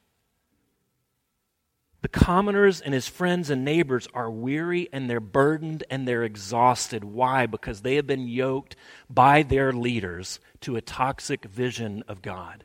The 2.04 2.08
commoners 2.08 2.82
and 2.82 2.92
his 2.92 3.08
friends 3.08 3.48
and 3.48 3.64
neighbors 3.64 4.06
are 4.12 4.30
weary 4.30 4.90
and 4.92 5.08
they're 5.08 5.20
burdened 5.20 5.84
and 5.88 6.06
they're 6.06 6.22
exhausted. 6.22 7.02
Why? 7.02 7.46
Because 7.46 7.80
they 7.80 7.94
have 7.94 8.06
been 8.06 8.28
yoked 8.28 8.76
by 9.08 9.42
their 9.42 9.72
leaders 9.72 10.38
to 10.60 10.76
a 10.76 10.82
toxic 10.82 11.46
vision 11.46 12.04
of 12.06 12.20
God. 12.20 12.64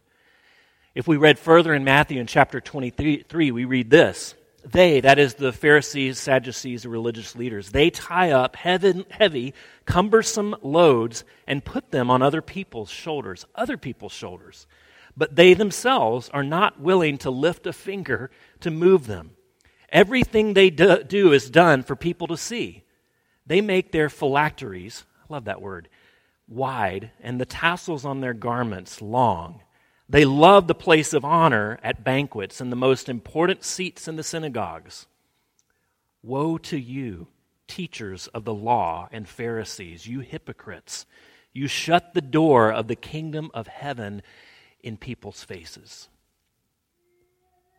If 0.94 1.08
we 1.08 1.16
read 1.16 1.40
further 1.40 1.74
in 1.74 1.86
Matthew 1.86 2.20
in 2.20 2.28
chapter 2.28 2.60
23, 2.60 3.52
we 3.52 3.64
read 3.64 3.90
this 3.90 4.36
they, 4.66 5.00
that 5.00 5.18
is 5.18 5.36
the 5.36 5.54
Pharisees, 5.54 6.20
Sadducees, 6.20 6.86
religious 6.86 7.34
leaders, 7.34 7.72
they 7.72 7.90
tie 7.90 8.32
up 8.32 8.58
heavy, 8.58 9.06
heavy, 9.10 9.54
cumbersome 9.86 10.54
loads 10.62 11.24
and 11.48 11.64
put 11.64 11.92
them 11.92 12.12
on 12.12 12.22
other 12.22 12.42
people's 12.42 12.90
shoulders, 12.90 13.46
other 13.56 13.78
people's 13.78 14.12
shoulders. 14.12 14.68
But 15.20 15.36
they 15.36 15.54
themselves 15.54 16.30
are 16.34 16.46
not 16.46 16.80
willing 16.80 17.18
to 17.20 17.30
lift 17.30 17.68
a 17.68 17.74
finger 17.74 18.32
to 18.62 18.72
move 18.72 19.06
them. 19.06 19.32
Everything 19.90 20.54
they 20.54 20.70
do, 20.70 21.34
is 21.34 21.50
done 21.50 21.84
for 21.84 21.98
people 21.98 22.28
to 22.28 22.38
see. 22.38 22.86
They 23.46 23.60
make 23.60 23.92
their 23.92 24.08
phylacteries, 24.08 25.04
I 25.22 25.34
love 25.34 25.44
that 25.44 25.62
word, 25.62 25.90
wide, 26.48 27.12
and 27.20 27.38
the 27.38 27.46
tassels 27.46 28.06
on 28.06 28.22
their 28.22 28.34
garments 28.34 29.02
long. 29.02 29.62
They 30.08 30.24
love 30.24 30.68
the 30.68 30.74
place 30.74 31.12
of 31.12 31.26
honor 31.26 31.80
at 31.84 32.06
banquets 32.06 32.62
and 32.62 32.72
the 32.72 32.78
most 32.78 33.10
important 33.10 33.66
seats 33.66 34.08
in 34.08 34.16
the 34.16 34.24
synagogues. 34.24 35.06
Woe 36.24 36.58
to 36.60 36.80
you, 36.80 37.28
teachers 37.68 38.28
of 38.28 38.46
the 38.46 38.54
law 38.54 39.10
and 39.12 39.28
Pharisees, 39.28 40.08
you 40.08 40.22
hypocrites! 40.22 41.06
You 41.52 41.68
shut 41.68 42.14
the 42.14 42.22
door 42.22 42.72
of 42.72 42.88
the 42.88 42.96
kingdom 42.96 43.52
of 43.54 43.68
heaven 43.68 44.22
in 44.82 44.98
people's 44.98 45.44
faces. 45.44 46.08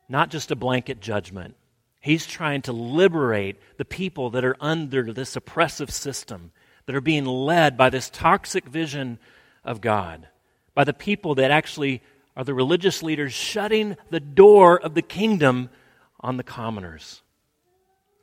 Not 0.09 0.30
just 0.30 0.50
a 0.50 0.57
blanket 0.57 1.00
judgment. 1.00 1.54
He's 2.00 2.26
trying 2.26 2.62
to 2.62 2.73
liberate 2.73 3.61
the 3.76 3.85
people 3.85 4.30
that 4.30 4.45
are 4.45 4.57
under 4.61 5.12
this 5.12 5.37
oppressive 5.37 5.90
system, 5.90 6.52
that 6.87 6.97
are 6.97 7.00
being 7.00 7.26
led 7.26 7.76
by 7.76 7.90
this 7.90 8.11
toxic 8.11 8.64
vision 8.64 9.19
of 9.64 9.80
God, 9.80 10.28
by 10.75 10.85
the 10.85 10.95
people 10.95 11.35
that 11.37 11.50
actually 11.50 12.02
are 12.37 12.45
the 12.45 12.54
religious 12.54 13.02
leaders 13.02 13.33
shutting 13.33 13.97
the 14.09 14.21
door 14.21 14.80
of 14.80 14.95
the 14.95 15.02
kingdom 15.02 15.69
on 16.21 16.37
the 16.37 16.42
commoners. 16.42 17.23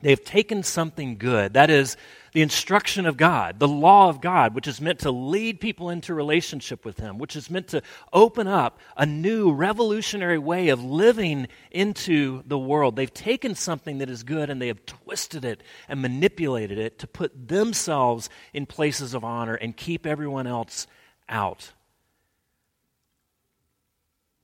They've 0.01 0.23
taken 0.23 0.63
something 0.63 1.17
good, 1.17 1.53
that 1.53 1.69
is, 1.69 1.97
the 2.33 2.41
instruction 2.43 3.07
of 3.07 3.17
God, 3.17 3.59
the 3.59 3.67
law 3.67 4.09
of 4.09 4.21
God, 4.21 4.53
which 4.53 4.67
is 4.67 4.79
meant 4.79 4.99
to 4.99 5.11
lead 5.11 5.59
people 5.59 5.89
into 5.89 6.13
relationship 6.13 6.85
with 6.85 6.99
Him, 6.99 7.17
which 7.17 7.35
is 7.35 7.49
meant 7.49 7.69
to 7.69 7.81
open 8.13 8.47
up 8.47 8.79
a 8.95 9.07
new 9.07 9.51
revolutionary 9.51 10.37
way 10.37 10.69
of 10.69 10.83
living 10.83 11.47
into 11.71 12.43
the 12.45 12.59
world. 12.59 12.95
They've 12.95 13.11
taken 13.11 13.55
something 13.55 13.97
that 13.97 14.09
is 14.09 14.21
good 14.21 14.51
and 14.51 14.61
they 14.61 14.67
have 14.67 14.85
twisted 14.85 15.43
it 15.45 15.63
and 15.89 16.01
manipulated 16.01 16.77
it 16.77 16.99
to 16.99 17.07
put 17.07 17.47
themselves 17.47 18.29
in 18.53 18.67
places 18.67 19.15
of 19.15 19.23
honor 19.23 19.55
and 19.55 19.75
keep 19.75 20.05
everyone 20.05 20.45
else 20.45 20.85
out 21.27 21.71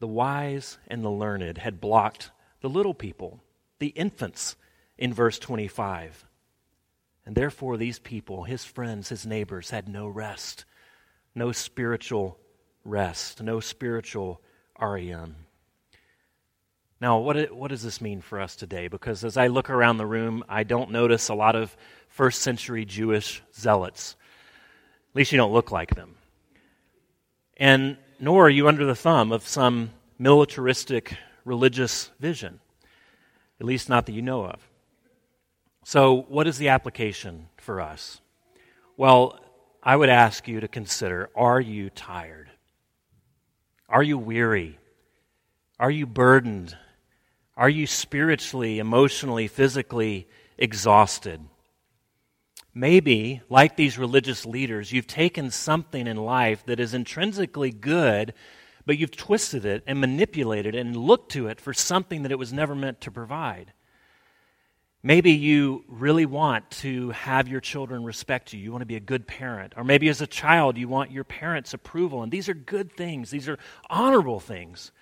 the 0.04 0.08
wise 0.08 0.78
and 0.90 1.02
the 1.02 1.10
learned 1.10 1.58
had 1.60 1.80
blocked 1.80 2.30
the 2.60 2.68
little 2.68 2.94
people, 2.94 3.42
the 3.80 3.88
infants, 3.88 4.58
in 5.04 5.14
verse 5.14 5.38
25. 5.38 6.26
And 7.26 7.36
therefore, 7.36 7.76
these 7.76 8.00
people, 8.00 8.46
his 8.46 8.64
friends, 8.64 9.10
his 9.10 9.26
neighbors, 9.26 9.70
had 9.70 9.90
no 9.90 10.08
rest, 10.08 10.64
no 11.36 11.52
spiritual 11.52 12.40
rest, 12.86 13.44
no 13.44 13.60
spiritual 13.60 14.40
REM. 14.80 15.36
Now, 17.02 17.20
what, 17.20 17.54
what 17.54 17.68
does 17.68 17.84
this 17.84 18.00
mean 18.00 18.22
for 18.22 18.40
us 18.40 18.56
today? 18.56 18.88
Because 18.88 19.26
as 19.26 19.36
I 19.36 19.48
look 19.48 19.70
around 19.70 19.98
the 19.98 20.06
room, 20.06 20.42
I 20.48 20.64
don't 20.64 20.92
notice 20.92 21.28
a 21.28 21.36
lot 21.36 21.58
of 21.58 21.76
first 22.08 22.42
century 22.42 22.86
Jewish 22.86 23.44
zealots. 23.54 24.16
At 25.10 25.18
least 25.18 25.34
you 25.34 25.38
don't 25.38 25.52
look 25.52 25.70
like 25.70 25.96
them. 25.96 26.16
And 27.58 27.98
nor 28.22 28.46
are 28.46 28.50
you 28.50 28.70
under 28.70 28.86
the 28.86 28.96
thumb 28.96 29.34
of 29.34 29.46
some 29.46 29.90
militaristic 30.18 31.18
religious 31.44 32.10
vision, 32.22 32.62
at 33.60 33.66
least 33.66 33.90
not 33.90 34.06
that 34.06 34.14
you 34.14 34.22
know 34.22 34.46
of. 34.46 34.70
So, 35.86 36.26
what 36.30 36.48
is 36.48 36.58
the 36.58 36.70
application 36.70 37.50
for 37.58 37.82
us? 37.82 38.22
Well, 38.96 39.40
I 39.82 39.96
would 39.96 40.10
ask 40.10 40.48
you 40.48 40.62
to 40.62 40.68
consider 40.68 41.30
are 41.36 41.60
you 41.60 41.90
tired? 41.90 42.50
Are 43.90 44.04
you 44.04 44.18
weary? 44.18 44.80
Are 45.80 45.92
you 45.92 46.06
burdened? 46.06 46.78
Are 47.58 47.70
you 47.70 47.86
spiritually, 47.86 48.80
emotionally, 48.80 49.48
physically 49.48 50.28
exhausted? 50.58 51.42
Maybe, 52.74 53.42
like 53.50 53.76
these 53.76 54.00
religious 54.00 54.46
leaders, 54.46 54.92
you've 54.92 55.06
taken 55.06 55.52
something 55.52 56.08
in 56.08 56.18
life 56.18 56.66
that 56.66 56.80
is 56.80 56.94
intrinsically 56.94 57.70
good, 57.70 58.34
but 58.86 58.98
you've 58.98 59.16
twisted 59.16 59.66
it 59.66 59.84
and 59.86 60.00
manipulated 60.00 60.74
it 60.74 60.80
and 60.80 60.96
looked 60.96 61.34
to 61.34 61.48
it 61.48 61.62
for 61.62 61.74
something 61.74 62.24
that 62.24 62.32
it 62.32 62.40
was 62.40 62.54
never 62.54 62.74
meant 62.74 63.02
to 63.02 63.12
provide. 63.12 63.74
Maybe 65.06 65.32
you 65.32 65.84
really 65.90 66.26
want 66.26 66.72
to 66.72 67.10
have 67.10 67.50
your 67.50 67.60
children 67.60 68.06
respect 68.06 68.54
you. 68.54 68.60
You 68.60 68.72
want 68.72 68.84
to 68.84 68.88
be 68.88 68.96
a 68.96 69.02
good 69.02 69.28
parent. 69.28 69.74
Or 69.76 69.84
maybe 69.84 70.08
as 70.08 70.22
a 70.22 70.28
child, 70.28 70.78
you 70.78 70.88
want 70.88 71.12
your 71.12 71.26
parents' 71.26 71.74
approval. 71.74 72.24
And 72.24 72.32
these 72.32 72.48
are 72.48 72.54
good 72.54 72.94
things, 72.94 73.30
these 73.30 73.50
are 73.50 73.60
honorable 73.90 74.40
things. 74.40 74.94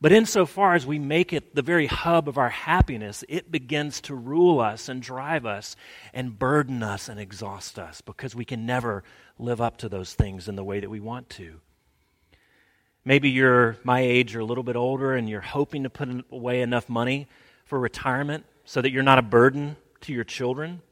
But 0.00 0.10
insofar 0.10 0.74
as 0.74 0.84
we 0.84 0.98
make 0.98 1.32
it 1.32 1.54
the 1.54 1.62
very 1.62 1.86
hub 1.86 2.28
of 2.28 2.38
our 2.38 2.48
happiness, 2.48 3.24
it 3.28 3.52
begins 3.52 4.00
to 4.02 4.14
rule 4.14 4.58
us 4.58 4.88
and 4.88 5.00
drive 5.00 5.46
us 5.46 5.76
and 6.12 6.36
burden 6.36 6.82
us 6.82 7.08
and 7.08 7.20
exhaust 7.20 7.78
us 7.78 8.00
because 8.00 8.34
we 8.34 8.44
can 8.44 8.66
never 8.66 9.04
live 9.38 9.60
up 9.60 9.76
to 9.76 9.88
those 9.88 10.14
things 10.14 10.48
in 10.48 10.56
the 10.56 10.64
way 10.64 10.80
that 10.80 10.90
we 10.90 10.98
want 10.98 11.28
to. 11.30 11.60
Maybe 13.04 13.30
you're 13.30 13.76
my 13.84 14.00
age 14.00 14.34
or 14.34 14.40
a 14.40 14.44
little 14.44 14.64
bit 14.64 14.76
older 14.76 15.14
and 15.14 15.28
you're 15.28 15.40
hoping 15.40 15.82
to 15.82 15.90
put 15.90 16.08
away 16.32 16.62
enough 16.62 16.88
money 16.88 17.28
for 17.64 17.78
retirement 17.78 18.44
so 18.64 18.80
that 18.80 18.90
you're 18.90 19.02
not 19.02 19.18
a 19.18 19.22
burden 19.22 19.76
to 20.02 20.12
your 20.12 20.24
children. 20.24 20.82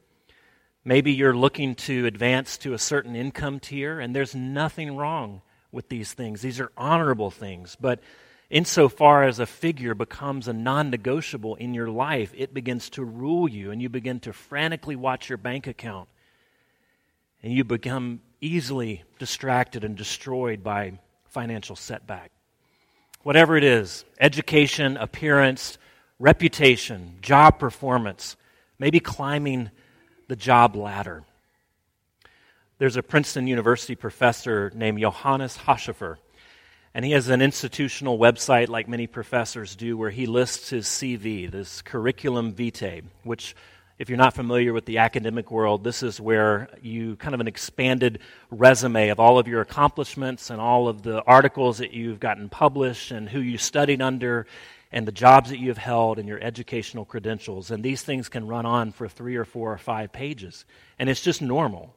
Maybe 0.83 1.11
you're 1.11 1.35
looking 1.35 1.75
to 1.75 2.05
advance 2.05 2.57
to 2.59 2.73
a 2.73 2.79
certain 2.79 3.15
income 3.15 3.59
tier, 3.59 3.99
and 3.99 4.15
there's 4.15 4.33
nothing 4.33 4.97
wrong 4.97 5.41
with 5.71 5.89
these 5.89 6.13
things. 6.13 6.41
These 6.41 6.59
are 6.59 6.71
honorable 6.75 7.29
things. 7.29 7.77
But 7.79 7.99
insofar 8.49 9.23
as 9.23 9.39
a 9.39 9.45
figure 9.45 9.93
becomes 9.93 10.47
a 10.47 10.53
non 10.53 10.89
negotiable 10.89 11.55
in 11.55 11.73
your 11.73 11.89
life, 11.89 12.33
it 12.35 12.53
begins 12.53 12.89
to 12.91 13.03
rule 13.03 13.47
you, 13.47 13.71
and 13.71 13.81
you 13.81 13.89
begin 13.89 14.19
to 14.21 14.33
frantically 14.33 14.95
watch 14.95 15.29
your 15.29 15.37
bank 15.37 15.67
account. 15.67 16.09
And 17.43 17.53
you 17.53 17.63
become 17.63 18.21
easily 18.39 19.03
distracted 19.19 19.83
and 19.83 19.95
destroyed 19.95 20.63
by 20.63 20.99
financial 21.29 21.75
setback. 21.75 22.31
Whatever 23.23 23.55
it 23.55 23.63
is 23.63 24.03
education, 24.19 24.97
appearance, 24.97 25.77
reputation, 26.21 27.17
job 27.21 27.57
performance, 27.57 28.37
maybe 28.77 28.99
climbing 28.99 29.71
the 30.27 30.35
job 30.35 30.75
ladder. 30.75 31.23
There's 32.77 32.95
a 32.95 33.03
Princeton 33.03 33.47
University 33.47 33.95
professor 33.95 34.71
named 34.73 34.99
Johannes 34.99 35.57
Haushofer 35.57 36.17
And 36.93 37.03
he 37.05 37.11
has 37.11 37.29
an 37.29 37.41
institutional 37.41 38.19
website, 38.19 38.69
like 38.69 38.87
many 38.87 39.07
professors 39.07 39.75
do, 39.75 39.97
where 39.97 40.09
he 40.09 40.25
lists 40.25 40.69
his 40.69 40.85
CV, 40.85 41.49
this 41.49 41.81
curriculum 41.81 42.53
vitae, 42.53 43.01
which, 43.23 43.55
if 43.97 44.09
you're 44.09 44.17
not 44.17 44.33
familiar 44.33 44.73
with 44.73 44.85
the 44.85 44.99
academic 44.99 45.51
world, 45.51 45.83
this 45.83 46.03
is 46.03 46.19
where 46.19 46.69
you 46.81 47.15
kind 47.15 47.33
of 47.33 47.39
an 47.39 47.47
expanded 47.47 48.19
resume 48.49 49.09
of 49.09 49.19
all 49.19 49.39
of 49.39 49.47
your 49.47 49.61
accomplishments 49.61 50.49
and 50.49 50.59
all 50.59 50.87
of 50.87 51.01
the 51.01 51.23
articles 51.23 51.77
that 51.79 51.93
you've 51.93 52.19
gotten 52.19 52.49
published 52.49 53.11
and 53.11 53.29
who 53.29 53.39
you 53.39 53.57
studied 53.57 54.01
under 54.01 54.45
and 54.91 55.07
the 55.07 55.11
jobs 55.11 55.49
that 55.49 55.59
you've 55.59 55.77
held 55.77 56.19
and 56.19 56.27
your 56.27 56.41
educational 56.41 57.05
credentials. 57.05 57.71
And 57.71 57.83
these 57.83 58.01
things 58.01 58.29
can 58.29 58.47
run 58.47 58.65
on 58.65 58.91
for 58.91 59.07
three 59.07 59.35
or 59.35 59.45
four 59.45 59.71
or 59.71 59.77
five 59.77 60.11
pages. 60.11 60.65
And 60.99 61.09
it's 61.09 61.21
just 61.21 61.41
normal. 61.41 61.95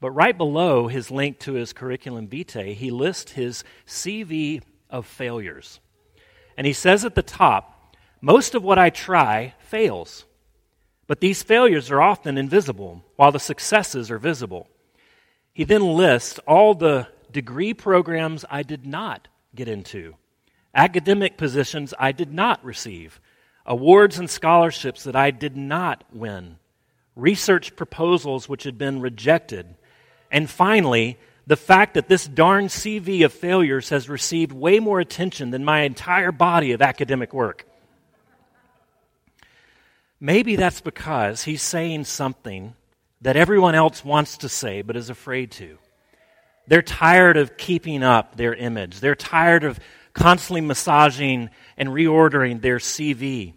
But 0.00 0.10
right 0.10 0.36
below 0.36 0.88
his 0.88 1.10
link 1.10 1.38
to 1.40 1.54
his 1.54 1.72
curriculum 1.72 2.28
vitae, 2.28 2.74
he 2.74 2.90
lists 2.90 3.32
his 3.32 3.64
CV 3.86 4.62
of 4.90 5.06
failures. 5.06 5.80
And 6.56 6.66
he 6.66 6.72
says 6.72 7.04
at 7.04 7.14
the 7.14 7.22
top, 7.22 7.96
most 8.20 8.54
of 8.54 8.62
what 8.62 8.78
I 8.78 8.90
try 8.90 9.54
fails. 9.58 10.24
But 11.06 11.20
these 11.20 11.42
failures 11.42 11.90
are 11.90 12.00
often 12.00 12.38
invisible, 12.38 13.04
while 13.16 13.32
the 13.32 13.38
successes 13.38 14.10
are 14.10 14.18
visible. 14.18 14.68
He 15.52 15.64
then 15.64 15.82
lists 15.82 16.38
all 16.46 16.74
the 16.74 17.08
degree 17.30 17.74
programs 17.74 18.44
I 18.50 18.62
did 18.62 18.86
not 18.86 19.28
get 19.54 19.68
into, 19.68 20.16
academic 20.74 21.36
positions 21.36 21.94
I 21.98 22.12
did 22.12 22.32
not 22.32 22.64
receive, 22.64 23.20
awards 23.66 24.18
and 24.18 24.28
scholarships 24.28 25.04
that 25.04 25.16
I 25.16 25.30
did 25.30 25.56
not 25.56 26.04
win, 26.12 26.56
research 27.16 27.76
proposals 27.76 28.48
which 28.48 28.64
had 28.64 28.76
been 28.76 29.00
rejected, 29.00 29.76
and 30.30 30.50
finally, 30.50 31.18
the 31.46 31.56
fact 31.56 31.94
that 31.94 32.08
this 32.08 32.26
darn 32.26 32.66
CV 32.66 33.24
of 33.24 33.32
failures 33.32 33.90
has 33.90 34.08
received 34.08 34.52
way 34.52 34.80
more 34.80 35.00
attention 35.00 35.50
than 35.50 35.64
my 35.64 35.82
entire 35.82 36.32
body 36.32 36.72
of 36.72 36.82
academic 36.82 37.32
work. 37.32 37.66
Maybe 40.18 40.56
that's 40.56 40.80
because 40.80 41.44
he's 41.44 41.62
saying 41.62 42.04
something 42.04 42.74
that 43.20 43.36
everyone 43.36 43.74
else 43.74 44.04
wants 44.04 44.38
to 44.38 44.48
say 44.48 44.82
but 44.82 44.96
is 44.96 45.10
afraid 45.10 45.50
to. 45.52 45.78
They're 46.66 46.82
tired 46.82 47.36
of 47.36 47.58
keeping 47.58 48.02
up 48.02 48.36
their 48.36 48.54
image. 48.54 49.00
They're 49.00 49.14
tired 49.14 49.64
of 49.64 49.78
constantly 50.14 50.60
massaging 50.60 51.50
and 51.76 51.88
reordering 51.90 52.62
their 52.62 52.78
CV. 52.78 53.52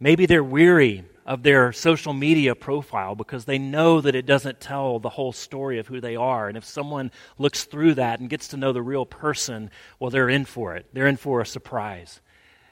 Maybe 0.00 0.26
they're 0.26 0.44
weary 0.44 1.04
of 1.26 1.42
their 1.42 1.72
social 1.72 2.14
media 2.14 2.54
profile 2.54 3.14
because 3.14 3.44
they 3.44 3.58
know 3.58 4.00
that 4.00 4.14
it 4.14 4.24
doesn't 4.24 4.60
tell 4.60 4.98
the 4.98 5.10
whole 5.10 5.32
story 5.32 5.78
of 5.78 5.86
who 5.86 6.00
they 6.00 6.16
are. 6.16 6.48
And 6.48 6.56
if 6.56 6.64
someone 6.64 7.10
looks 7.36 7.64
through 7.64 7.94
that 7.94 8.20
and 8.20 8.30
gets 8.30 8.48
to 8.48 8.56
know 8.56 8.72
the 8.72 8.80
real 8.80 9.04
person, 9.04 9.70
well, 10.00 10.10
they're 10.10 10.30
in 10.30 10.46
for 10.46 10.76
it. 10.76 10.86
They're 10.94 11.06
in 11.06 11.18
for 11.18 11.42
a 11.42 11.46
surprise. 11.46 12.22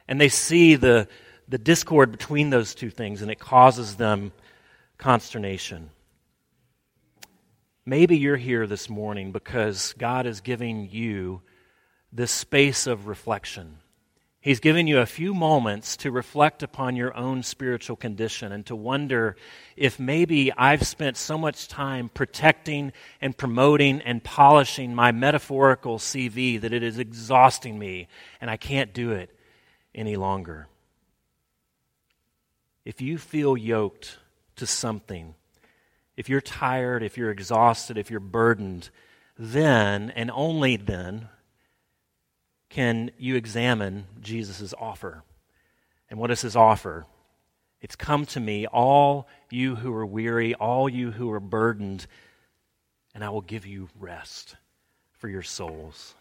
And 0.09 0.19
they 0.19 0.31
see 0.31 0.76
the, 0.76 1.07
the 1.49 1.59
discord 1.59 2.12
between 2.12 2.49
those 2.49 2.75
two 2.75 2.88
things, 2.88 3.21
and 3.21 3.31
it 3.31 3.38
causes 3.38 3.97
them 3.97 4.33
consternation. 4.97 5.90
Maybe 7.85 8.16
you're 8.16 8.37
here 8.37 8.66
this 8.66 8.88
morning 8.88 9.33
because 9.33 9.93
God 9.99 10.26
is 10.26 10.40
giving 10.40 10.88
you 10.90 11.43
this 12.16 12.32
space 12.32 12.87
of 12.87 13.06
reflection 13.06 13.78
He's 14.46 14.61
given 14.61 14.87
you 14.87 15.00
a 15.00 15.06
few 15.06 15.35
moments 15.35 15.96
to 15.96 16.12
reflect 16.12 16.62
upon 16.62 16.94
your 16.94 17.12
own 17.16 17.42
spiritual 17.42 17.96
condition 17.96 18.52
and 18.52 18.64
to 18.66 18.76
wonder 18.76 19.35
if 19.76 19.99
maybe 19.99 20.52
I've 20.52 20.87
spent 20.87 21.16
so 21.16 21.37
much 21.37 21.66
time 21.66 22.08
protecting 22.08 22.92
and 23.20 23.37
promoting 23.37 24.00
and 24.02 24.23
polishing 24.23 24.94
my 24.94 25.11
metaphorical 25.11 25.99
CV 25.99 26.61
that 26.61 26.73
it 26.73 26.85
is 26.85 26.96
exhausting 26.96 27.76
me 27.76 28.06
and 28.40 28.49
I 28.49 28.56
can't 28.56 28.94
do 28.94 29.11
it 29.11 29.37
any 29.92 30.14
longer. 30.14 30.68
If 32.84 33.00
you 33.00 33.19
feel 33.19 33.56
yoked 33.56 34.17
to 34.54 34.67
something, 34.69 35.34
if 36.17 36.28
you're 36.28 36.41
tired, 36.41 37.02
if 37.02 37.19
you're 37.19 37.32
exhausted, 37.32 37.99
if 37.99 38.12
you're 38.12 38.21
burdened, 38.21 38.91
then 39.36 40.10
and 40.10 40.30
only 40.30 40.76
then 40.76 41.30
can 42.69 43.11
you 43.19 43.37
examine 43.37 44.07
Jesus' 44.21 44.75
offer. 44.79 45.23
And 46.11 46.19
what 46.19 46.31
is 46.31 46.43
his 46.43 46.57
offer? 46.57 47.07
It's 47.81 47.97
come 47.97 48.26
to 48.26 48.41
me, 48.41 48.67
all 48.67 49.29
you 49.50 49.76
who 49.76 49.93
are 49.95 50.07
weary, 50.07 50.55
all 50.55 50.89
you 50.89 51.11
who 51.11 51.31
are 51.31 51.41
burdened, 51.41 52.07
and 53.15 53.25
I 53.25 53.31
will 53.31 53.43
give 53.43 53.67
you 53.67 53.89
rest 53.99 54.57
for 55.13 55.29
your 55.29 55.43
souls. 55.43 56.15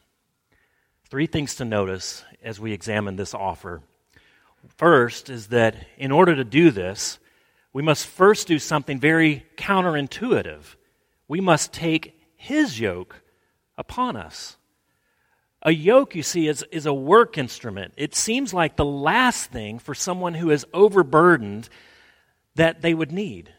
Three 1.09 1.27
things 1.27 1.55
to 1.55 1.65
notice 1.65 2.23
as 2.43 2.59
we 2.59 2.73
examine 2.73 3.15
this 3.15 3.33
offer. 3.33 3.81
First 4.77 5.29
is 5.29 5.47
that 5.47 5.75
in 5.97 6.11
order 6.11 6.35
to 6.35 6.43
do 6.43 6.71
this, 6.71 7.19
we 7.73 7.83
must 7.83 8.07
first 8.07 8.47
do 8.47 8.57
something 8.57 8.99
very 8.99 9.45
counterintuitive. 9.57 10.75
We 11.27 11.41
must 11.41 11.73
take 11.73 12.19
his 12.35 12.79
yoke 12.79 13.21
upon 13.77 14.15
us. 14.15 14.57
A 15.65 15.71
yoke, 15.71 16.15
you 16.15 16.21
see, 16.21 16.47
is, 16.47 16.63
is 16.71 16.85
a 16.85 16.93
work 16.93 17.39
instrument. 17.39 17.95
It 17.97 18.13
seems 18.13 18.53
like 18.53 18.75
the 18.75 18.85
last 18.85 19.51
thing 19.51 19.79
for 19.79 19.95
someone 19.95 20.35
who 20.35 20.51
is 20.51 20.63
overburdened 20.73 21.67
that 22.53 22.83
they 22.83 22.93
would 22.93 23.11
need. 23.11 23.51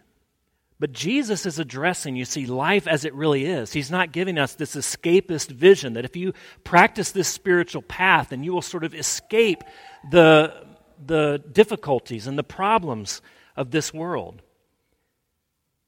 But 0.78 0.92
Jesus 0.92 1.46
is 1.46 1.58
addressing, 1.58 2.14
you 2.14 2.24
see, 2.24 2.46
life 2.46 2.86
as 2.86 3.04
it 3.04 3.14
really 3.14 3.44
is. 3.44 3.72
He's 3.72 3.90
not 3.90 4.12
giving 4.12 4.38
us 4.38 4.54
this 4.54 4.76
escapist 4.76 5.50
vision 5.50 5.94
that 5.94 6.04
if 6.04 6.14
you 6.16 6.32
practice 6.62 7.10
this 7.10 7.28
spiritual 7.28 7.82
path, 7.82 8.28
then 8.28 8.44
you 8.44 8.52
will 8.52 8.62
sort 8.62 8.84
of 8.84 8.94
escape 8.94 9.64
the, 10.10 10.64
the 11.04 11.42
difficulties 11.50 12.28
and 12.28 12.38
the 12.38 12.44
problems 12.44 13.20
of 13.56 13.72
this 13.72 13.92
world. 13.92 14.42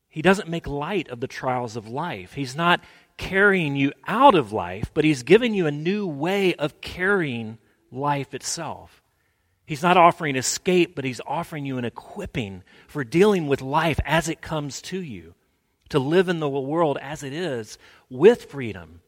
He 0.09 0.23
doesn't 0.23 0.49
make 0.49 0.67
light 0.67 1.09
of 1.11 1.21
the 1.21 1.29
trials 1.29 1.77
of 1.77 1.87
life. 1.87 2.33
He's 2.33 2.57
not 2.57 2.81
carrying 3.19 3.77
you 3.77 3.93
out 4.07 4.35
of 4.35 4.53
life, 4.53 4.91
but 4.95 5.05
He's 5.05 5.23
given 5.23 5.53
you 5.53 5.67
a 5.67 5.73
new 5.73 6.07
way 6.07 6.55
of 6.55 6.81
carrying 6.81 7.59
life 7.93 8.33
itself. 8.33 9.03
He's 9.67 9.83
not 9.83 9.99
offering 9.99 10.37
escape, 10.37 10.95
but 10.95 11.05
He's 11.05 11.21
offering 11.27 11.67
you 11.67 11.77
an 11.77 11.85
equipping 11.85 12.63
for 12.87 13.05
dealing 13.05 13.47
with 13.47 13.61
life 13.61 14.01
as 14.07 14.31
it 14.31 14.41
comes 14.41 14.81
to 14.83 15.03
you, 15.03 15.35
to 15.91 15.99
live 15.99 16.31
in 16.31 16.41
the 16.41 16.49
world 16.49 16.97
as 17.03 17.23
it 17.23 17.35
is 17.35 17.77
with 18.09 18.47
freedom, 18.47 19.03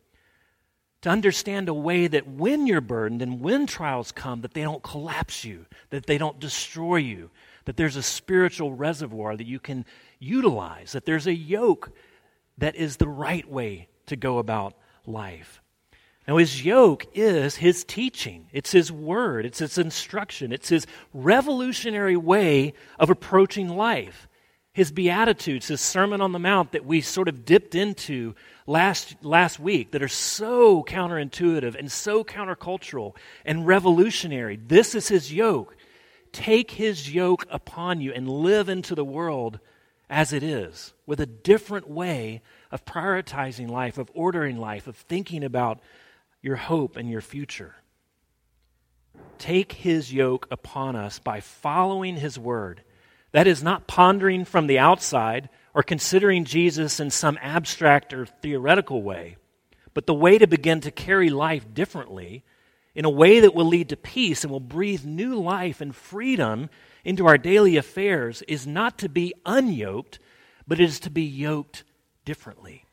to 1.00 1.08
understand 1.08 1.70
a 1.70 1.74
way 1.74 2.06
that 2.06 2.28
when 2.28 2.66
you're 2.66 2.82
burdened 2.82 3.22
and 3.22 3.40
when 3.40 3.66
trials 3.66 4.12
come, 4.12 4.42
that 4.42 4.52
they 4.52 4.62
don't 4.62 4.82
collapse 4.82 5.44
you, 5.44 5.64
that 5.88 6.04
they 6.04 6.18
don't 6.18 6.38
destroy 6.38 6.96
you, 6.96 7.30
that 7.64 7.76
there's 7.76 7.96
a 7.96 8.02
spiritual 8.02 8.74
reservoir 8.74 9.36
that 9.36 9.46
you 9.46 9.58
can 9.58 9.86
utilize, 10.18 10.92
that 10.92 11.06
there's 11.06 11.26
a 11.26 11.34
yoke 11.34 11.90
that 12.58 12.74
is 12.74 12.96
the 12.96 13.08
right 13.08 13.48
way 13.50 13.88
to 14.10 14.16
go 14.16 14.38
about 14.38 14.74
life. 15.06 15.60
Now, 16.28 16.36
his 16.36 16.64
yoke 16.64 17.06
is 17.14 17.56
his 17.56 17.82
teaching, 17.82 18.46
it's 18.52 18.70
his 18.70 18.92
word, 18.92 19.44
it's 19.46 19.58
his 19.58 19.78
instruction, 19.78 20.52
it's 20.52 20.68
his 20.68 20.86
revolutionary 21.12 22.16
way 22.16 22.74
of 23.00 23.10
approaching 23.10 23.68
life. 23.68 24.28
His 24.72 24.92
Beatitudes, 24.92 25.66
his 25.66 25.80
Sermon 25.80 26.20
on 26.20 26.30
the 26.30 26.38
Mount 26.38 26.70
that 26.72 26.86
we 26.86 27.00
sort 27.00 27.26
of 27.26 27.44
dipped 27.44 27.74
into 27.74 28.36
last, 28.68 29.16
last 29.22 29.58
week, 29.58 29.90
that 29.90 30.02
are 30.02 30.08
so 30.08 30.84
counterintuitive 30.84 31.74
and 31.74 31.90
so 31.90 32.22
countercultural 32.22 33.16
and 33.44 33.66
revolutionary. 33.66 34.56
This 34.56 34.94
is 34.94 35.08
his 35.08 35.32
yoke. 35.32 35.74
Take 36.30 36.70
his 36.70 37.12
yoke 37.12 37.46
upon 37.50 38.00
you 38.00 38.12
and 38.12 38.30
live 38.30 38.68
into 38.68 38.94
the 38.94 39.04
world 39.04 39.58
as 40.08 40.32
it 40.32 40.44
is, 40.44 40.92
with 41.06 41.20
a 41.20 41.26
different 41.26 41.88
way 41.90 42.42
of 42.70 42.84
prioritizing 42.84 43.68
life, 43.68 43.98
of 43.98 44.10
ordering 44.14 44.58
life, 44.58 44.86
of 44.86 44.96
thinking 44.96 45.44
about 45.44 45.80
your 46.42 46.56
hope 46.56 46.96
and 46.96 47.10
your 47.10 47.20
future. 47.20 47.74
Take 49.38 49.72
his 49.72 50.12
yoke 50.12 50.46
upon 50.50 50.96
us 50.96 51.18
by 51.18 51.40
following 51.40 52.16
his 52.16 52.38
word. 52.38 52.82
That 53.32 53.46
is 53.46 53.62
not 53.62 53.86
pondering 53.86 54.44
from 54.44 54.66
the 54.66 54.78
outside 54.78 55.48
or 55.74 55.82
considering 55.82 56.44
Jesus 56.44 57.00
in 57.00 57.10
some 57.10 57.38
abstract 57.40 58.12
or 58.12 58.26
theoretical 58.26 59.02
way, 59.02 59.36
but 59.94 60.06
the 60.06 60.14
way 60.14 60.38
to 60.38 60.46
begin 60.46 60.80
to 60.82 60.90
carry 60.90 61.30
life 61.30 61.72
differently 61.72 62.44
in 62.94 63.04
a 63.04 63.10
way 63.10 63.40
that 63.40 63.54
will 63.54 63.66
lead 63.66 63.88
to 63.90 63.96
peace 63.96 64.42
and 64.42 64.50
will 64.50 64.60
breathe 64.60 65.04
new 65.04 65.36
life 65.36 65.80
and 65.80 65.94
freedom 65.94 66.68
into 67.04 67.26
our 67.26 67.38
daily 67.38 67.76
affairs 67.76 68.42
is 68.42 68.66
not 68.66 68.98
to 68.98 69.08
be 69.08 69.32
unyoked, 69.46 70.18
but 70.66 70.80
it 70.80 70.84
is 70.84 71.00
to 71.00 71.10
be 71.10 71.22
yoked 71.22 71.84
differently. 72.24 72.84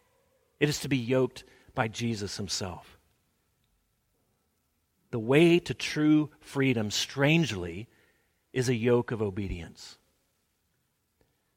It 0.60 0.70
is 0.70 0.80
to 0.80 0.88
be 0.88 0.98
yoked 0.98 1.44
by 1.76 1.88
Jesus 1.88 2.38
himself. 2.38 2.98
The 5.12 5.20
way 5.20 5.60
to 5.60 5.74
true 5.74 6.30
freedom, 6.40 6.92
strangely, 6.92 7.88
is 8.54 8.70
a 8.70 8.76
yoke 8.76 9.12
of 9.12 9.22
obedience. 9.22 9.98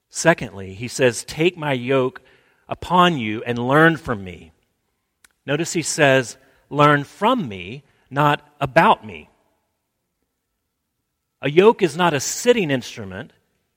Secondly, 0.08 0.74
he 0.74 0.88
says, 0.88 1.24
Take 1.24 1.56
my 1.56 1.72
yoke 1.72 2.20
upon 2.68 3.18
you 3.18 3.42
and 3.44 3.58
learn 3.58 3.96
from 3.96 4.22
me. 4.22 4.52
Notice 5.44 5.72
he 5.72 5.82
says, 5.82 6.36
learn 6.70 7.04
from 7.04 7.48
me, 7.48 7.82
not 8.08 8.46
about 8.60 9.04
me. 9.04 9.28
A 11.42 11.50
yoke 11.50 11.82
is 11.82 11.96
not 11.96 12.14
a 12.14 12.20
sitting 12.20 12.70
instrument, 12.70 13.32